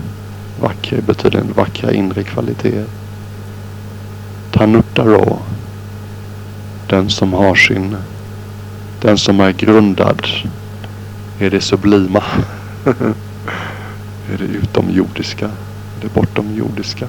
Vacker 0.61 1.03
betyder 1.03 1.39
den 1.39 1.53
vackra 1.53 1.93
inre 1.93 2.23
kvaliteter. 2.23 2.85
Tanuttaro. 4.51 5.39
Den 6.89 7.11
som 7.11 7.33
har 7.33 7.55
sin. 7.55 7.97
Den 9.01 9.19
som 9.19 9.41
är 9.41 9.53
grundad. 9.53 10.27
Är 11.39 11.51
det 11.51 11.61
sublima. 11.61 12.23
Är 14.33 14.39
det 14.39 14.45
utomjordiska? 14.45 15.47
Är 15.47 16.01
det 16.01 16.15
bortomjordiska? 16.15 17.09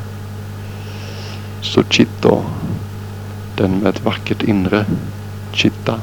Suchito. 1.62 2.44
Den 3.58 3.80
med 3.80 3.90
ett 3.90 4.06
vackert 4.06 4.44
inre. 4.44 4.86
Chitta 5.52 6.00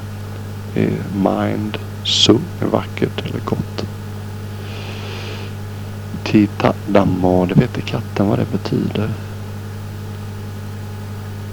är 0.74 0.92
mind. 1.24 1.78
Su 2.04 2.38
är 2.60 2.66
vackert 2.66 3.24
eller 3.24 3.40
gott. 3.44 3.84
Tita 6.30 6.74
Dammo, 6.86 7.46
det 7.46 7.54
vet 7.54 7.86
katten 7.86 8.28
vad 8.28 8.38
det 8.38 8.52
betyder. 8.52 9.10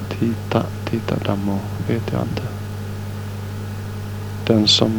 Tita, 0.10 0.64
Tita 0.90 1.16
Dammo, 1.26 1.60
vet 1.88 2.12
jag 2.12 2.22
inte. 2.22 2.42
Den 4.46 4.68
som... 4.68 4.92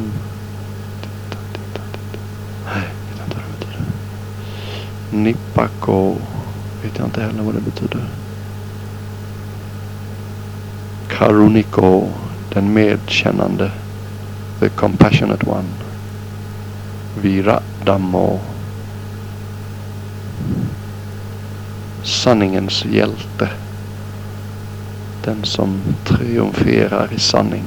Titta, 1.01 1.39
titta, 1.53 1.83
titta. 1.93 2.25
Nej, 2.65 2.89
vet 3.11 3.25
inte 3.25 3.37
vad 3.37 3.45
det 3.45 3.59
betyder. 3.59 3.87
Nippako, 5.11 6.17
vet 6.83 6.99
jag 6.99 7.07
inte 7.07 7.23
heller 7.23 7.43
vad 7.43 7.55
det 7.55 7.61
betyder. 7.61 8.05
Karuniko, 11.09 12.09
den 12.53 12.73
medkännande. 12.73 13.71
The 14.61 14.69
compassionate 14.69 15.51
one. 15.51 15.69
Vira 17.21 17.61
Dammo. 17.85 18.41
Sanningens 22.03 22.85
hjälte. 22.85 23.49
Den 25.25 25.45
som 25.45 25.81
triumferar 26.05 27.09
i 27.13 27.19
sanning. 27.19 27.65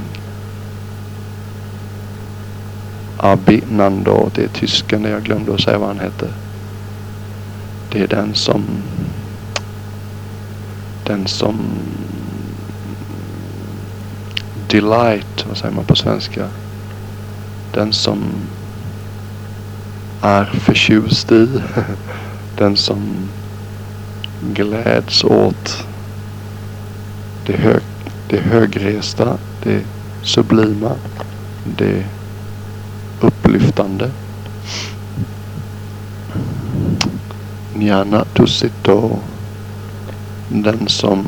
Abinando, 3.17 4.29
det 4.35 4.43
är 4.43 4.47
tysken, 4.47 5.03
jag 5.03 5.23
glömde 5.23 5.53
att 5.53 5.61
säga 5.61 5.77
vad 5.77 5.87
han 5.87 5.99
hette. 5.99 6.27
Det 7.91 8.01
är 8.01 8.07
den 8.07 8.35
som 8.35 8.63
den 11.03 11.27
som 11.27 11.59
delight, 14.67 15.45
vad 15.47 15.57
säger 15.57 15.75
man 15.75 15.85
på 15.85 15.95
svenska? 15.95 16.47
Den 17.73 17.93
som 17.93 18.19
är 20.21 20.45
förtjust 20.45 21.31
i. 21.31 21.61
Den 22.57 22.77
som 22.77 23.29
gläds 24.41 25.23
åt 25.23 25.85
det, 27.45 27.57
hög, 27.57 27.81
det 28.29 28.39
högresta, 28.39 29.37
det 29.63 29.81
sublima, 30.23 30.91
det 31.77 32.05
upplyftande. 33.21 34.11
Njana 37.75 38.25
Tusito. 38.25 39.19
Den 40.49 40.87
som 40.87 41.25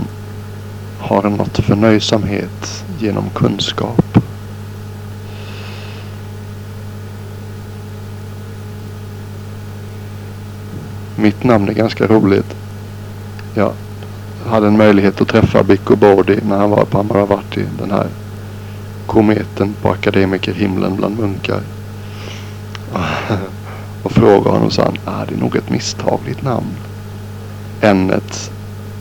har 1.00 1.30
nått 1.30 1.58
förnöjsamhet 1.58 2.86
genom 3.00 3.30
kunskap. 3.30 4.18
Mitt 11.16 11.44
namn 11.44 11.70
är 11.70 11.74
ganska 11.74 12.08
roligt. 12.08 12.63
Jag 13.54 13.72
hade 14.46 14.68
en 14.68 14.78
möjlighet 14.78 15.22
att 15.22 15.28
träffa 15.28 15.64
Bicko 15.64 15.96
Bodhi 15.96 16.40
när 16.50 16.58
han 16.58 16.70
var 16.70 16.86
på 16.86 17.00
Amaravati. 17.00 17.66
Den 17.80 17.92
här 17.92 18.08
kometen 19.08 19.74
på 19.82 19.90
akademikerhimlen 19.90 20.96
bland 20.96 21.20
munkar. 21.20 21.62
Och 24.04 24.12
frågade 24.12 24.50
honom 24.50 24.68
och 24.68 24.74
sa 24.74 24.84
han, 24.84 24.98
ah, 25.06 25.26
det 25.26 25.36
är 25.36 25.40
nog 25.40 25.56
ett 25.56 25.70
misstag 25.70 26.20
ditt 26.26 26.44
namn. 26.44 26.76
N 27.82 28.12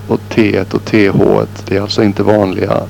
och 0.09 0.21
T 0.29 0.61
och 0.61 0.85
TH 0.85 1.21
det 1.67 1.77
är 1.77 1.81
alltså 1.81 2.03
inte 2.03 2.23
vanliga 2.23 2.83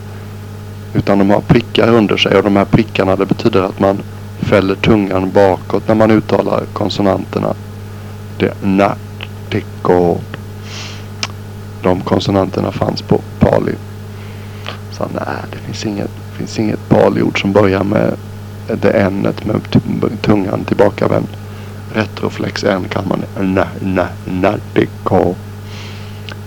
utan 0.94 1.18
de 1.18 1.30
har 1.30 1.40
prickar 1.40 1.88
under 1.88 2.16
sig 2.16 2.36
och 2.36 2.42
de 2.42 2.56
här 2.56 2.64
prickarna 2.64 3.16
det 3.16 3.26
betyder 3.26 3.62
att 3.62 3.80
man 3.80 3.98
fäller 4.40 4.74
tungan 4.74 5.30
bakåt 5.30 5.88
när 5.88 5.94
man 5.94 6.10
uttalar 6.10 6.64
konsonanterna. 6.72 7.54
Det 8.38 8.46
är 8.46 8.54
na. 8.62 8.96
De 11.82 12.00
konsonanterna 12.00 12.72
fanns 12.72 13.02
på 13.02 13.20
pali. 13.40 13.74
Så 14.92 15.04
nej, 15.14 15.36
det 15.50 15.58
finns 15.58 15.86
inget, 15.86 16.10
finns 16.38 16.58
inget 16.58 16.88
paliord 16.88 17.40
som 17.40 17.52
börjar 17.52 17.84
med 17.84 18.14
det 18.82 18.90
n 18.90 19.28
med 19.44 19.70
typ 19.70 19.82
tungan 20.22 20.64
tillbakavänd. 20.64 21.26
Retroflex 21.94 22.64
n 22.64 22.84
kan 22.90 23.04
man 23.08 23.54
nä, 23.54 23.68
nä, 23.80 24.08
nä, 24.24 24.54
det 24.74 24.86
går. 25.04 25.34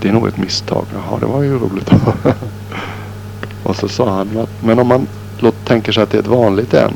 Det 0.01 0.09
är 0.09 0.13
nog 0.13 0.27
ett 0.27 0.37
misstag. 0.37 0.85
Jaha, 0.93 1.19
det 1.19 1.25
var 1.25 1.43
ju 1.43 1.59
roligt. 1.59 1.91
Och 3.63 3.75
så 3.75 3.87
sa 3.87 4.09
han 4.09 4.37
att 4.37 4.49
men 4.63 4.79
om 4.79 4.87
man 4.87 5.07
låt, 5.39 5.65
tänker 5.65 5.91
sig 5.91 6.03
att 6.03 6.09
det 6.09 6.17
är 6.17 6.21
ett 6.21 6.27
vanligt 6.27 6.73
N. 6.73 6.93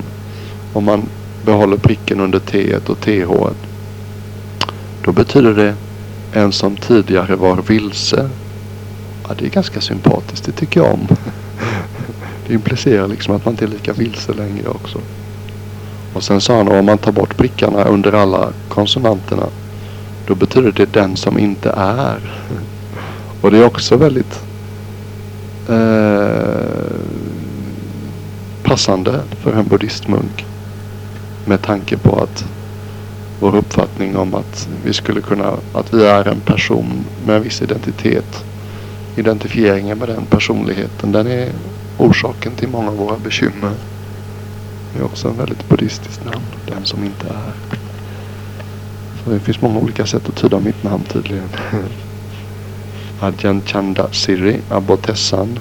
Om 0.73 0.83
man 0.83 1.01
behåller 1.45 1.77
pricken 1.77 2.19
under 2.19 2.39
T 2.39 2.75
och 2.87 2.99
TH. 2.99 3.31
Då 5.03 5.11
betyder 5.11 5.53
det 5.53 5.75
en 6.33 6.51
som 6.51 6.77
tidigare 6.77 7.35
var 7.35 7.55
vilse. 7.55 8.29
Ja, 9.27 9.35
det 9.37 9.45
är 9.45 9.49
ganska 9.49 9.81
sympatiskt. 9.81 10.45
Det 10.45 10.51
tycker 10.51 10.79
jag 10.79 10.93
om. 10.93 11.07
Det 12.47 12.53
implicerar 12.53 13.07
liksom 13.07 13.35
att 13.35 13.45
man 13.45 13.53
inte 13.53 13.65
är 13.65 13.69
lika 13.69 13.93
vilse 13.93 14.33
längre 14.33 14.67
också. 14.67 14.99
Och 16.13 16.23
sen 16.23 16.41
sa 16.41 16.57
han 16.57 16.67
om 16.67 16.85
man 16.85 16.97
tar 16.97 17.11
bort 17.11 17.37
prickarna 17.37 17.83
under 17.83 18.11
alla 18.11 18.49
konsonanterna. 18.69 19.45
Då 20.27 20.35
betyder 20.35 20.71
det 20.71 20.93
den 20.93 21.17
som 21.17 21.39
inte 21.39 21.69
är. 21.77 22.19
Och 23.41 23.51
det 23.51 23.57
är 23.57 23.65
också 23.65 23.97
väldigt 23.97 24.43
eh, 25.69 26.39
passande 28.63 29.19
för 29.43 29.53
en 29.53 29.67
buddhistmunk. 29.67 30.45
Med 31.45 31.61
tanke 31.61 31.97
på 31.97 32.23
att 32.23 32.45
vår 33.39 33.55
uppfattning 33.55 34.17
om 34.17 34.33
att 34.33 34.69
vi 34.83 34.93
skulle 34.93 35.21
kunna, 35.21 35.53
att 35.73 35.93
vi 35.93 36.05
är 36.05 36.27
en 36.27 36.39
person 36.39 37.05
med 37.25 37.35
en 37.35 37.43
viss 37.43 37.61
identitet. 37.61 38.45
Identifieringen 39.15 39.97
med 39.97 40.09
den 40.09 40.25
personligheten, 40.25 41.11
den 41.11 41.27
är 41.27 41.51
orsaken 41.97 42.55
till 42.55 42.69
många 42.69 42.89
av 42.89 42.97
våra 42.97 43.17
bekymmer. 43.17 43.71
Det 44.93 44.99
är 44.99 45.05
också 45.05 45.27
en 45.27 45.37
väldigt 45.37 45.69
buddhistiskt 45.69 46.25
namn, 46.25 46.45
den 46.67 46.85
som 46.85 47.03
inte 47.03 47.27
är. 47.27 47.53
Så 49.23 49.29
det 49.29 49.39
finns 49.39 49.61
många 49.61 49.79
olika 49.79 50.05
sätt 50.05 50.29
att 50.29 50.35
tyda 50.35 50.59
mitt 50.59 50.83
namn 50.83 51.03
tydligen. 51.03 51.49
Adjan 53.19 53.61
Chanda 53.65 54.07
Siri 54.11 54.61
Abotessan 54.69 55.59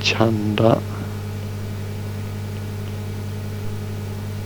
Chanda 0.00 0.78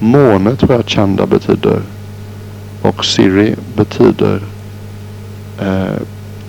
Måne 0.04 0.56
tror 0.56 0.72
jag 0.72 0.84
Chanda 0.86 1.26
betyder. 1.26 1.82
Och 2.82 3.04
Siri 3.04 3.56
betyder 3.76 4.42
eh, 5.60 6.02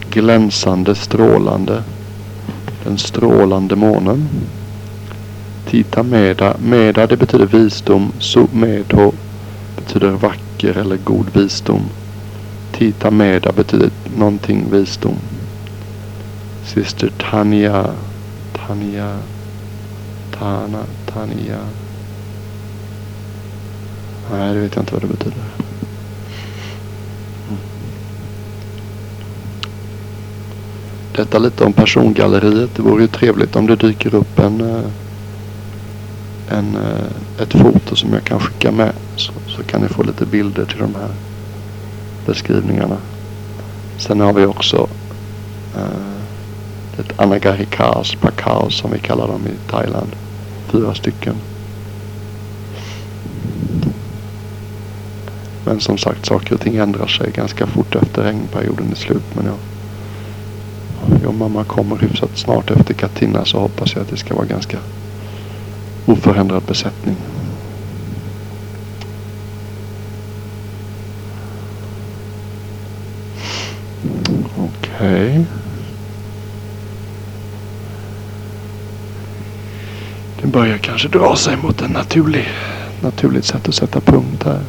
glänsande, 0.09 0.95
strålande. 0.95 1.83
Den 2.83 2.97
strålande 2.97 3.75
månen. 3.75 4.29
Tita 5.69 6.03
Meda. 6.03 6.55
Meda 6.59 7.07
det 7.07 7.17
betyder 7.17 7.45
visdom. 7.45 8.11
Su 8.19 8.47
Medho 8.51 9.11
betyder 9.75 10.09
vacker 10.09 10.77
eller 10.77 10.97
god 10.97 11.25
visdom. 11.33 11.81
Tita 12.71 13.11
Meda 13.11 13.51
betyder 13.51 13.89
någonting 14.17 14.65
visdom. 14.71 15.15
Syster 16.65 17.11
Tanya. 17.31 17.85
Tanya. 18.53 19.17
Tana. 20.39 20.83
Tanya. 21.05 21.59
Nej, 24.31 24.53
det 24.53 24.59
vet 24.59 24.75
jag 24.75 24.81
inte 24.81 24.93
vad 24.93 25.01
det 25.01 25.07
betyder. 25.07 25.43
Detta 31.15 31.39
lite 31.39 31.63
om 31.63 31.73
persongalleriet. 31.73 32.75
Det 32.75 32.81
vore 32.81 33.01
ju 33.01 33.07
trevligt 33.07 33.55
om 33.55 33.67
det 33.67 33.75
dyker 33.75 34.15
upp 34.15 34.39
en, 34.39 34.61
eh, 34.61 34.85
en, 36.57 36.75
eh, 36.75 37.41
ett 37.43 37.53
foto 37.53 37.95
som 37.95 38.13
jag 38.13 38.23
kan 38.23 38.39
skicka 38.39 38.71
med. 38.71 38.91
Så, 39.15 39.31
så 39.47 39.63
kan 39.63 39.81
ni 39.81 39.87
få 39.87 40.03
lite 40.03 40.25
bilder 40.25 40.65
till 40.65 40.79
de 40.79 40.95
här 40.95 41.09
beskrivningarna. 42.25 42.97
Sen 43.97 44.19
har 44.19 44.33
vi 44.33 44.45
också 44.45 44.87
eh, 45.75 46.99
ett 46.99 47.19
Anagarikas 47.19 48.15
pakaos 48.15 48.75
som 48.75 48.91
vi 48.91 48.99
kallar 48.99 49.27
dem 49.27 49.41
i 49.47 49.71
Thailand. 49.71 50.09
Fyra 50.71 50.93
stycken. 50.95 51.35
Men 55.65 55.79
som 55.79 55.97
sagt, 55.97 56.25
saker 56.25 56.53
och 56.53 56.61
ting 56.61 56.75
ändrar 56.75 57.07
sig 57.07 57.31
ganska 57.31 57.67
fort 57.67 57.95
efter 57.95 58.23
regnperioden 58.23 58.91
är 58.91 58.95
slut. 58.95 59.23
Men 59.33 59.45
jag, 59.45 59.55
om 61.29 61.37
mamma 61.37 61.63
kommer 61.63 61.97
hyfsat 61.97 62.37
snart 62.37 62.71
efter 62.71 62.93
Katina 62.93 63.45
så 63.45 63.59
hoppas 63.59 63.95
jag 63.95 64.01
att 64.01 64.09
det 64.09 64.17
ska 64.17 64.35
vara 64.35 64.45
ganska 64.45 64.77
oförändrad 66.05 66.63
besättning. 66.63 67.15
Okej. 74.57 75.45
Det 80.41 80.47
börjar 80.47 80.77
kanske 80.77 81.07
dra 81.07 81.35
sig 81.35 81.57
mot 81.57 81.81
en 81.81 81.91
naturlig, 81.91 82.47
naturligt 83.01 83.45
sätt 83.45 83.67
att 83.67 83.75
sätta 83.75 84.01
punkt 84.01 84.43
här. 84.43 84.61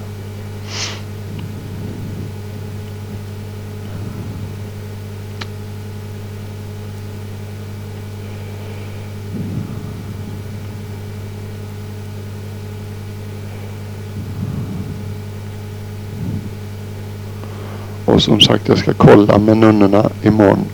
Och 18.16 18.22
som 18.22 18.40
sagt, 18.40 18.68
jag 18.68 18.78
ska 18.78 18.94
kolla 18.94 19.38
med 19.38 19.56
nunnorna 19.56 20.10
imorgon 20.22 20.64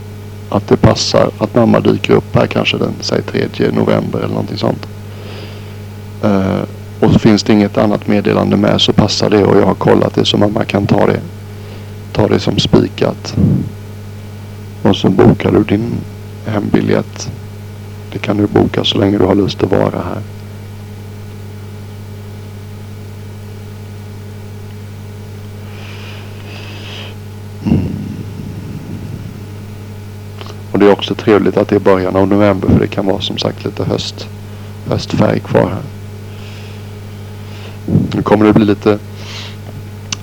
att 0.48 0.68
det 0.68 0.76
passar 0.76 1.30
att 1.38 1.54
mamma 1.54 1.80
dyker 1.80 2.12
upp 2.12 2.34
här 2.34 2.46
kanske 2.46 2.78
den, 2.78 2.94
säg 3.00 3.22
3 3.22 3.70
november 3.72 4.18
eller 4.18 4.28
någonting 4.28 4.58
sånt. 4.58 4.86
Uh, 6.24 6.62
och 7.02 7.20
finns 7.20 7.42
det 7.42 7.52
inget 7.52 7.78
annat 7.78 8.08
meddelande 8.08 8.56
med 8.56 8.80
så 8.80 8.92
passar 8.92 9.30
det 9.30 9.44
och 9.44 9.56
jag 9.56 9.66
har 9.66 9.74
kollat 9.74 10.14
det 10.14 10.24
så 10.24 10.36
mamma 10.36 10.64
kan 10.64 10.86
ta 10.86 11.06
det. 11.06 11.20
Ta 12.12 12.28
det 12.28 12.40
som 12.40 12.58
spikat. 12.58 13.36
Och 14.82 14.96
så 14.96 15.10
bokar 15.10 15.52
du 15.52 15.62
din 15.62 15.94
hembiljett. 16.46 17.30
Det 18.12 18.18
kan 18.18 18.36
du 18.36 18.46
boka 18.46 18.84
så 18.84 18.98
länge 18.98 19.18
du 19.18 19.24
har 19.24 19.34
lust 19.34 19.62
att 19.62 19.70
vara 19.70 20.02
här. 20.04 20.22
det 30.82 30.88
är 30.88 30.92
också 30.92 31.14
trevligt 31.14 31.56
att 31.56 31.68
det 31.68 31.76
är 31.76 31.80
början 31.80 32.16
av 32.16 32.28
november 32.28 32.68
för 32.68 32.80
det 32.80 32.86
kan 32.86 33.06
vara 33.06 33.20
som 33.20 33.38
sagt 33.38 33.64
lite 33.64 33.84
höst, 33.84 34.28
höstfärg 34.88 35.40
kvar 35.40 35.68
här. 35.68 36.01
Nu 38.14 38.22
kommer 38.22 38.44
det 38.44 38.52
bli 38.52 38.64
lite 38.64 38.98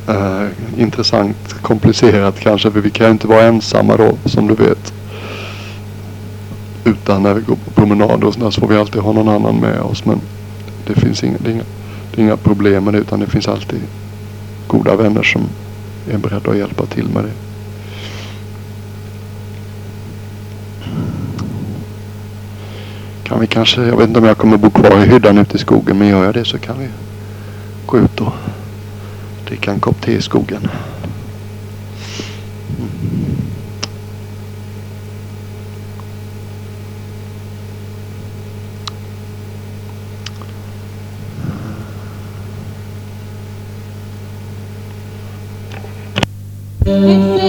eh, 0.07 0.47
intressant, 0.77 1.55
komplicerat 1.61 2.39
kanske 2.39 2.71
för 2.71 2.81
vi 2.81 2.89
kan 2.89 3.05
ju 3.05 3.11
inte 3.11 3.27
vara 3.27 3.43
ensamma 3.43 3.97
då 3.97 4.17
som 4.25 4.47
du 4.47 4.55
vet. 4.55 4.93
Utan 6.83 7.23
när 7.23 7.33
vi 7.33 7.41
går 7.41 7.55
på 7.55 7.71
promenader 7.71 8.27
och 8.27 8.33
sådär 8.33 8.49
så 8.49 8.61
får 8.61 8.67
vi 8.67 8.77
alltid 8.77 9.01
ha 9.01 9.13
någon 9.13 9.29
annan 9.29 9.55
med 9.55 9.81
oss. 9.81 10.05
Men 10.05 10.21
det 10.87 10.93
finns 10.93 11.23
inga, 11.23 11.37
det 11.37 11.51
inga, 11.51 11.63
det 12.15 12.21
inga 12.21 12.37
problem 12.37 12.83
med 12.83 12.93
det 12.93 12.99
utan 12.99 13.19
det 13.19 13.27
finns 13.27 13.47
alltid 13.47 13.81
goda 14.67 14.95
vänner 14.95 15.23
som 15.23 15.41
är 16.11 16.17
beredda 16.17 16.51
att 16.51 16.57
hjälpa 16.57 16.85
till 16.85 17.07
med 17.09 17.23
det. 17.23 17.31
kan 23.29 23.39
vi 23.39 23.47
kanske, 23.47 23.81
jag 23.81 23.97
vet 23.97 24.07
inte 24.07 24.19
om 24.19 24.25
jag 24.25 24.37
kommer 24.37 24.57
bo 24.57 24.69
kvar 24.69 25.03
i 25.03 25.09
hyddan 25.09 25.37
ute 25.37 25.55
i 25.55 25.59
skogen 25.59 25.97
men 25.97 26.07
gör 26.07 26.25
jag 26.25 26.33
det 26.33 26.45
så 26.45 26.57
kan 26.57 26.79
vi 26.79 26.87
gå 27.89 27.97
ut 27.97 28.21
och 28.21 28.33
dricka 29.47 29.71
en 29.71 29.79
kopp 29.79 30.01
te 30.01 30.11
i 30.11 30.21
skogen. 30.21 30.67
Mm. 46.85 47.48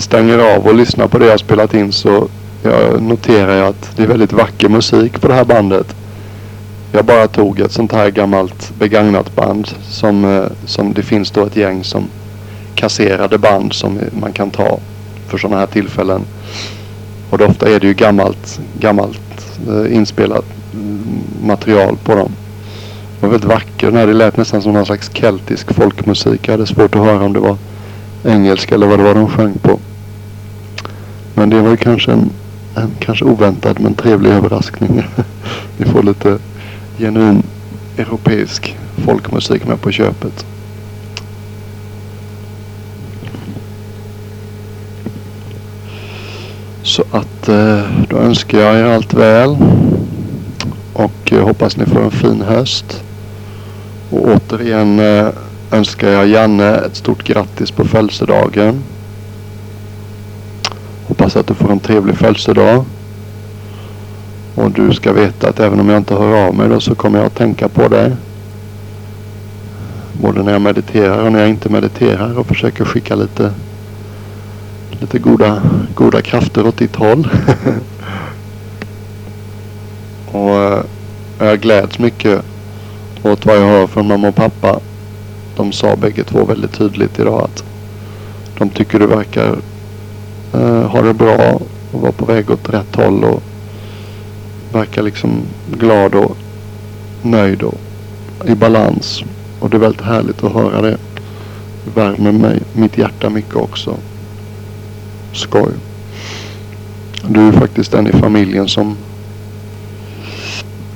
Jag 0.00 0.04
stänger 0.04 0.38
av 0.38 0.66
och 0.66 0.74
lyssnar 0.74 1.08
på 1.08 1.18
det 1.18 1.26
jag 1.26 1.40
spelat 1.40 1.74
in 1.74 1.92
så 1.92 2.28
jag 2.62 3.02
noterar 3.02 3.56
jag 3.56 3.68
att 3.68 3.96
det 3.96 4.02
är 4.02 4.06
väldigt 4.06 4.32
vacker 4.32 4.68
musik 4.68 5.20
på 5.20 5.28
det 5.28 5.34
här 5.34 5.44
bandet. 5.44 5.96
Jag 6.92 7.04
bara 7.04 7.28
tog 7.28 7.60
ett 7.60 7.72
sånt 7.72 7.92
här 7.92 8.10
gammalt 8.10 8.72
begagnat 8.78 9.36
band 9.36 9.68
som, 9.88 10.24
eh, 10.24 10.44
som 10.66 10.92
det 10.92 11.02
finns 11.02 11.30
då 11.30 11.44
ett 11.44 11.56
gäng 11.56 11.84
som 11.84 12.04
kasserade 12.74 13.38
band 13.38 13.72
som 13.72 14.00
man 14.20 14.32
kan 14.32 14.50
ta 14.50 14.78
för 15.28 15.38
sådana 15.38 15.58
här 15.58 15.66
tillfällen. 15.66 16.20
Och 17.30 17.38
då 17.38 17.46
ofta 17.46 17.70
är 17.70 17.80
det 17.80 17.86
ju 17.86 17.94
gammalt, 17.94 18.60
gammalt 18.78 19.48
eh, 19.68 19.96
inspelat 19.96 20.44
mm, 20.74 21.20
material 21.42 21.96
på 22.04 22.14
dem. 22.14 22.32
Det 23.20 23.26
var 23.26 23.28
väldigt 23.28 23.50
vacker. 23.50 23.90
Det 23.90 24.12
lät 24.12 24.36
nästan 24.36 24.62
som 24.62 24.72
någon 24.72 24.86
slags 24.86 25.10
keltisk 25.14 25.74
folkmusik. 25.74 26.48
Jag 26.48 26.52
hade 26.52 26.66
svårt 26.66 26.94
att 26.94 27.02
höra 27.04 27.24
om 27.24 27.32
det 27.32 27.40
var 27.40 27.56
engelska 28.24 28.74
eller 28.74 28.86
vad 28.86 28.98
det 28.98 29.04
var 29.04 29.14
de 29.14 29.28
sjöng 29.28 29.54
på. 29.62 29.78
Men 31.34 31.50
det 31.50 31.60
var 31.60 31.70
ju 31.70 31.76
kanske 31.76 32.12
en, 32.12 32.30
en 32.76 32.90
kanske 32.98 33.24
oväntad 33.24 33.80
men 33.80 33.94
trevlig 33.94 34.30
överraskning. 34.30 35.02
Vi 35.76 35.84
får 35.84 36.02
lite 36.02 36.38
genuin 36.98 37.42
europeisk 37.96 38.76
folkmusik 39.04 39.66
med 39.66 39.80
på 39.80 39.90
köpet. 39.90 40.46
Så 46.82 47.04
att 47.10 47.48
eh, 47.48 47.82
då 48.08 48.16
önskar 48.16 48.58
jag 48.58 48.78
er 48.78 48.84
allt 48.84 49.14
väl. 49.14 49.56
Och 50.92 51.32
eh, 51.32 51.44
hoppas 51.44 51.76
ni 51.76 51.86
får 51.86 52.02
en 52.02 52.10
fin 52.10 52.42
höst. 52.42 53.02
Och 54.10 54.28
återigen 54.28 54.98
eh, 54.98 55.28
önskar 55.70 56.08
jag 56.08 56.28
Janne 56.28 56.74
ett 56.74 56.96
stort 56.96 57.24
grattis 57.24 57.70
på 57.70 57.84
födelsedagen. 57.84 58.82
Hoppas 61.10 61.36
att 61.36 61.46
du 61.46 61.54
får 61.54 61.72
en 61.72 61.80
trevlig 61.80 62.16
födelsedag. 62.16 62.84
Och 64.54 64.70
du 64.70 64.92
ska 64.92 65.12
veta 65.12 65.48
att 65.48 65.60
även 65.60 65.80
om 65.80 65.88
jag 65.88 65.98
inte 65.98 66.14
hör 66.14 66.46
av 66.46 66.54
mig 66.54 66.68
då 66.68 66.80
så 66.80 66.94
kommer 66.94 67.18
jag 67.18 67.26
att 67.26 67.34
tänka 67.34 67.68
på 67.68 67.88
dig. 67.88 68.16
Både 70.12 70.42
när 70.42 70.52
jag 70.52 70.62
mediterar 70.62 71.24
och 71.24 71.32
när 71.32 71.40
jag 71.40 71.48
inte 71.48 71.68
mediterar 71.68 72.38
och 72.38 72.46
försöker 72.46 72.84
skicka 72.84 73.14
lite, 73.14 73.52
lite 74.90 75.18
goda, 75.18 75.62
goda 75.94 76.22
krafter 76.22 76.66
åt 76.66 76.76
ditt 76.76 76.96
håll. 76.96 77.28
och 80.32 80.54
eh, 80.54 80.82
jag 81.38 81.60
gläds 81.60 81.98
mycket 81.98 82.42
åt 83.22 83.46
vad 83.46 83.56
jag 83.56 83.66
hör 83.66 83.86
från 83.86 84.08
mamma 84.08 84.28
och 84.28 84.36
pappa. 84.36 84.80
De 85.56 85.72
sa 85.72 85.96
bägge 85.96 86.24
två 86.24 86.44
väldigt 86.44 86.72
tydligt 86.72 87.18
idag 87.18 87.44
att 87.44 87.64
de 88.58 88.70
tycker 88.70 88.98
du 88.98 89.06
verkar 89.06 89.56
Eh, 90.52 90.60
uh, 90.60 90.86
ha 90.86 91.02
det 91.02 91.14
bra 91.14 91.60
och 91.92 92.00
vara 92.00 92.12
på 92.12 92.24
väg 92.24 92.50
åt 92.50 92.68
rätt 92.68 92.96
håll 92.96 93.24
och 93.24 93.42
verkar 94.72 95.02
liksom 95.02 95.42
glad 95.78 96.14
och 96.14 96.36
nöjd 97.22 97.62
och 97.62 97.80
i 98.46 98.54
balans. 98.54 99.24
Och 99.60 99.70
det 99.70 99.76
är 99.76 99.80
väldigt 99.80 100.00
härligt 100.00 100.44
att 100.44 100.52
höra 100.52 100.82
det. 100.82 100.96
Det 101.84 102.00
värmer 102.00 102.32
mig, 102.32 102.62
mitt 102.72 102.98
hjärta 102.98 103.30
mycket 103.30 103.56
också. 103.56 103.96
Skoj. 105.32 105.72
Du 107.28 107.48
är 107.48 107.52
faktiskt 107.52 107.92
den 107.92 108.06
i 108.06 108.12
familjen 108.12 108.68
som 108.68 108.96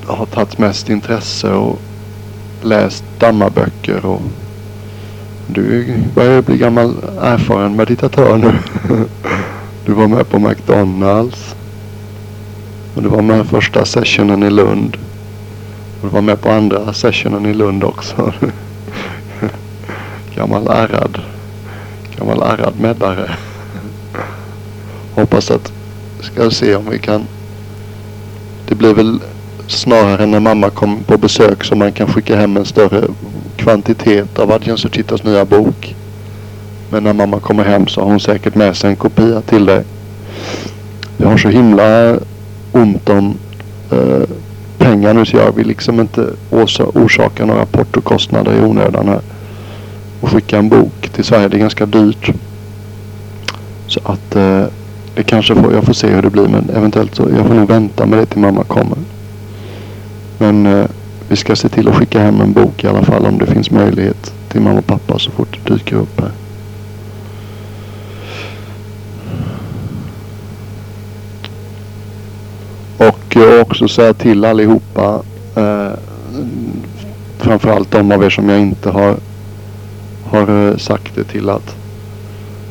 har 0.07 0.27
tagit 0.27 0.59
mest 0.59 0.91
intresse 0.91 1.53
och 1.53 1.79
läst 2.63 3.05
dammarböcker 3.19 4.07
och 4.07 4.23
du 5.47 5.95
börjar 6.15 6.43
bli 6.43 6.59
gammal 6.59 6.95
erfaren 7.21 7.77
meditatör 7.77 8.37
nu. 8.37 8.53
Du 9.87 9.93
var 9.93 10.09
med 10.09 10.29
på 10.29 10.39
McDonalds. 10.39 11.55
Och 12.95 13.03
du 13.03 13.09
var 13.09 13.23
med 13.23 13.47
första 13.47 13.85
sessionen 13.85 14.43
i 14.43 14.51
Lund. 14.51 14.97
Och 16.01 16.09
du 16.09 16.09
var 16.09 16.23
med 16.23 16.41
på 16.41 16.51
andra 16.51 16.93
sessionen 16.93 17.47
i 17.47 17.55
Lund 17.55 17.85
också. 17.85 18.33
gammal 20.37 20.67
ärrad. 20.67 21.21
Gammal 22.19 22.43
ärrad 22.43 22.81
meddare. 22.81 23.31
Hoppas 25.15 25.51
att 25.51 25.73
ska 26.21 26.51
se 26.51 26.77
om 26.77 26.91
vi 26.91 26.99
kan. 26.99 27.27
Det 28.69 28.75
blir 28.75 28.95
väl 28.95 29.21
snarare 29.67 30.27
när 30.27 30.41
mamma 30.41 30.71
kommer 30.71 31.03
på 31.03 31.19
besök 31.19 31.65
som 31.65 31.79
man 31.79 31.93
kan 31.93 32.09
skicka 32.09 32.37
hem 32.37 32.57
en 32.57 32.65
större 32.65 33.05
kvantitet 33.57 34.39
av 34.39 34.53
Adjan 34.53 34.79
Suchitas 34.79 35.25
nya 35.25 35.45
bok. 35.45 35.95
Men 36.95 37.05
när 37.05 37.13
mamma 37.13 37.41
kommer 37.41 37.65
hem 37.65 37.87
så 37.87 38.01
har 38.01 38.09
hon 38.09 38.21
säkert 38.21 38.55
med 38.55 38.77
sig 38.77 38.91
en 38.91 38.97
kopia 38.97 39.41
till 39.41 39.67
dig. 39.67 39.85
Jag 41.17 41.29
har 41.29 41.37
så 41.37 41.49
himla 41.49 42.17
ont 42.73 43.09
om 43.09 43.35
eh, 43.91 44.29
pengar 44.79 45.15
nu 45.15 45.25
så 45.25 45.37
jag 45.37 45.53
vill 45.53 45.67
liksom 45.67 46.01
inte 46.01 46.27
orsaka 46.95 47.45
några 47.45 47.67
portokostnader 47.67 48.53
i 48.53 48.61
onödan 48.61 49.09
här. 49.09 49.21
Och 50.21 50.29
skicka 50.29 50.59
en 50.59 50.69
bok 50.69 51.09
till 51.13 51.25
Sverige. 51.25 51.49
Det 51.49 51.57
är 51.57 51.61
ganska 51.61 51.87
dyrt. 51.87 52.33
Så 53.87 54.01
att 54.05 54.37
eh, 54.37 54.65
det 55.15 55.23
kanske 55.23 55.55
får, 55.55 55.73
jag 55.75 55.85
får 55.85 55.93
se 55.93 56.09
hur 56.09 56.23
det 56.23 56.31
blir 56.31 56.49
men 56.49 56.71
eventuellt 56.71 57.15
så 57.15 57.29
jag 57.37 57.47
får 57.47 57.55
nog 57.55 57.69
vänta 57.69 58.07
med 58.07 58.19
det 58.19 58.27
till 58.27 58.41
mamma 58.41 58.65
kommer. 58.65 58.99
Men 60.39 60.67
eh, 60.67 60.87
vi 61.29 61.37
ska 61.37 61.57
se 61.57 61.69
till 61.69 61.89
att 61.89 61.97
skicka 61.97 62.21
hem 62.21 62.41
en 62.41 62.53
bok 62.53 62.85
i 62.85 62.87
alla 62.87 63.03
fall 63.03 63.27
om 63.27 63.39
det 63.39 63.47
finns 63.47 63.71
möjlighet 63.71 64.33
till 64.49 64.61
mamma 64.61 64.79
och 64.79 64.87
pappa 64.87 65.19
så 65.19 65.31
fort 65.31 65.59
det 65.65 65.75
dyker 65.75 65.97
upp 65.97 66.21
här. 66.21 66.31
Och 72.97 73.24
jag 73.41 73.61
också 73.61 73.89
säga 73.89 74.15
till 74.15 74.45
allihopa, 74.45 75.23
eh, 75.57 75.93
framförallt 77.39 77.91
de 77.91 78.13
av 78.13 78.25
er 78.25 78.31
som 78.31 78.49
jag 78.49 78.61
inte 78.61 78.91
har, 78.91 79.17
har 80.25 80.69
eh, 80.69 80.77
sagt 80.77 81.15
det 81.15 81.25
till 81.25 81.51
att 81.51 81.77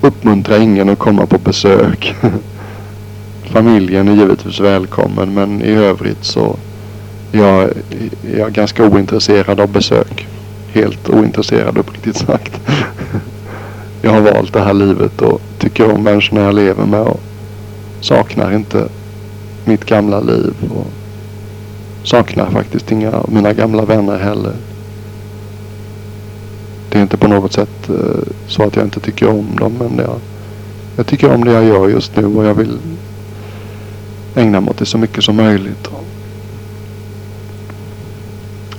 uppmuntra 0.01 0.57
ingen 0.57 0.89
att 0.89 0.99
komma 0.99 1.26
på 1.26 1.38
besök. 1.38 2.16
Familjen 3.43 4.07
är 4.07 4.16
givetvis 4.16 4.59
välkommen 4.59 5.34
men 5.34 5.61
i 5.61 5.72
övrigt 5.72 6.26
så 6.26 6.55
jag 7.32 7.64
är 7.64 7.72
jag 8.38 8.51
ganska 8.51 8.86
ointresserad 8.86 9.59
av 9.59 9.72
besök. 9.72 10.28
Helt 10.74 11.09
ointresserad 11.09 11.78
uppriktigt 11.78 12.18
sagt. 12.18 12.61
jag 14.01 14.11
har 14.11 14.22
valt 14.22 14.53
det 14.53 14.59
här 14.61 14.74
livet 14.74 15.22
och 15.22 15.41
tycker 15.59 15.91
om 15.91 16.03
människorna 16.03 16.41
jag 16.41 16.55
lever 16.55 16.86
med 16.86 17.01
och 17.01 17.22
saknar 18.01 18.55
inte 18.55 18.88
mitt 19.66 19.86
gamla 19.86 20.20
liv 20.20 20.53
och 20.70 20.88
saknar 22.03 22.49
faktiskt 22.49 22.91
inga 22.91 23.11
av 23.11 23.34
mina 23.34 23.53
gamla 23.53 23.86
vänner 23.86 24.18
heller. 24.18 24.53
Det 26.89 26.97
är 26.97 27.01
inte 27.01 27.18
på 27.18 27.28
något 27.28 27.53
sätt 27.53 27.89
eh, 27.89 28.34
så 28.47 28.64
att 28.64 28.76
jag 28.76 28.86
inte 28.86 28.99
tycker 28.99 29.30
om 29.30 29.47
dem 29.59 29.74
men 29.80 29.97
jag, 29.97 30.20
jag 30.95 31.07
tycker 31.07 31.34
om 31.34 31.43
det 31.43 31.51
jag 31.51 31.66
gör 31.66 31.89
just 31.89 32.16
nu 32.16 32.26
och 32.26 32.45
jag 32.45 32.53
vill 32.53 32.78
ägna 34.36 34.61
mig 34.61 34.70
åt 34.70 34.78
det 34.78 34.86
så 34.86 34.97
mycket 34.97 35.24
som 35.24 35.36
möjligt. 35.36 35.89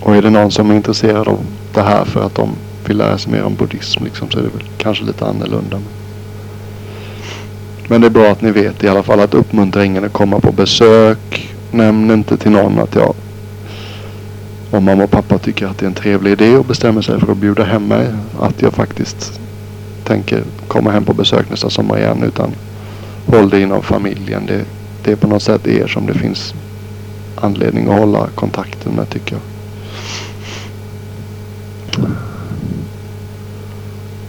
Och 0.01 0.17
är 0.17 0.23
det 0.23 0.31
någon 0.31 0.51
som 0.51 0.71
är 0.71 0.75
intresserad 0.75 1.29
av 1.29 1.39
det 1.75 1.83
här 1.83 2.05
för 2.05 2.27
att 2.27 2.35
de 2.35 2.51
vill 2.87 2.97
lära 2.97 3.19
sig 3.19 3.33
mer 3.33 3.43
om 3.43 3.55
buddhism 3.55 4.05
liksom, 4.05 4.31
så 4.31 4.39
är 4.39 4.43
det 4.43 4.49
väl 4.49 4.69
kanske 4.79 5.05
lite 5.05 5.27
annorlunda. 5.27 5.81
Men 7.89 8.01
det 8.01 8.07
är 8.07 8.11
bra 8.11 8.31
att 8.31 8.43
ni 8.43 8.51
vet 8.51 8.85
i 8.85 8.89
alla 8.89 9.03
fall 9.03 9.21
att 9.21 9.35
uppmuntra 9.35 9.85
ingen 9.85 10.05
att 10.05 10.13
komma 10.13 10.41
på 10.41 10.53
besök. 10.53 11.55
Nämn 11.71 12.11
inte 12.11 12.37
till 12.37 12.51
någon 12.51 12.79
att 12.79 12.95
jag 12.95 13.15
om 14.71 14.85
mamma 14.85 15.05
och 15.05 15.11
pappa 15.11 15.39
tycker 15.39 15.67
att 15.67 15.79
det 15.79 15.87
är 15.87 15.89
en 15.89 15.95
trevlig 15.95 16.33
idé 16.33 16.57
och 16.57 16.65
bestämmer 16.65 17.03
sig 17.03 17.21
för 17.21 17.33
att 17.33 17.39
bjuda 17.39 17.65
hem 17.65 17.89
mig. 17.89 18.07
Att 18.41 18.63
jag 18.63 18.73
faktiskt 18.73 19.41
tänker 20.05 20.43
komma 20.69 20.91
hem 20.91 21.05
på 21.05 21.15
besök 21.15 21.51
nästa 21.51 21.71
sommar 21.71 21.99
igen. 21.99 22.23
Utan 22.23 22.51
håll 23.27 23.51
det 23.51 23.61
inom 23.61 23.83
familjen. 23.83 24.47
Det, 24.47 24.65
det 25.05 25.13
är 25.13 25.17
på 25.17 25.29
något 25.29 25.43
sätt 25.43 25.67
er 25.67 25.87
som 25.87 26.07
det 26.07 26.15
finns 26.15 26.55
anledning 27.35 27.89
att 27.89 27.99
hålla 27.99 28.29
kontakten 28.35 28.93
med 28.93 29.11
tycker 29.11 29.37
jag. 29.37 29.43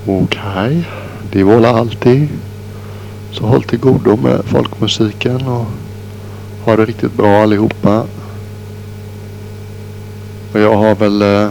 Okej, 0.07 0.41
okay. 0.41 0.83
det 1.31 1.43
var 1.43 1.63
alltid. 1.63 2.29
Så 3.37 3.45
håll 3.45 3.63
till 3.63 3.79
godo 3.79 4.17
med 4.17 4.45
folkmusiken 4.45 5.47
och 5.47 5.65
ha 6.65 6.75
det 6.75 6.85
riktigt 6.85 7.13
bra 7.13 7.43
allihopa. 7.43 8.05
Och 10.53 10.59
jag 10.59 10.77
har 10.77 10.95
väl 10.95 11.21
eh, 11.21 11.49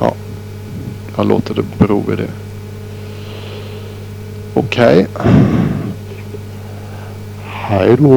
Ja, 0.00 0.14
jag 1.16 1.26
låter 1.26 1.54
det 1.54 1.64
bero 1.78 2.12
i 2.12 2.16
det. 2.16 2.30
Okej. 4.54 5.06
Okay. 5.14 5.32
Hej 7.46 7.96
då. 7.96 8.12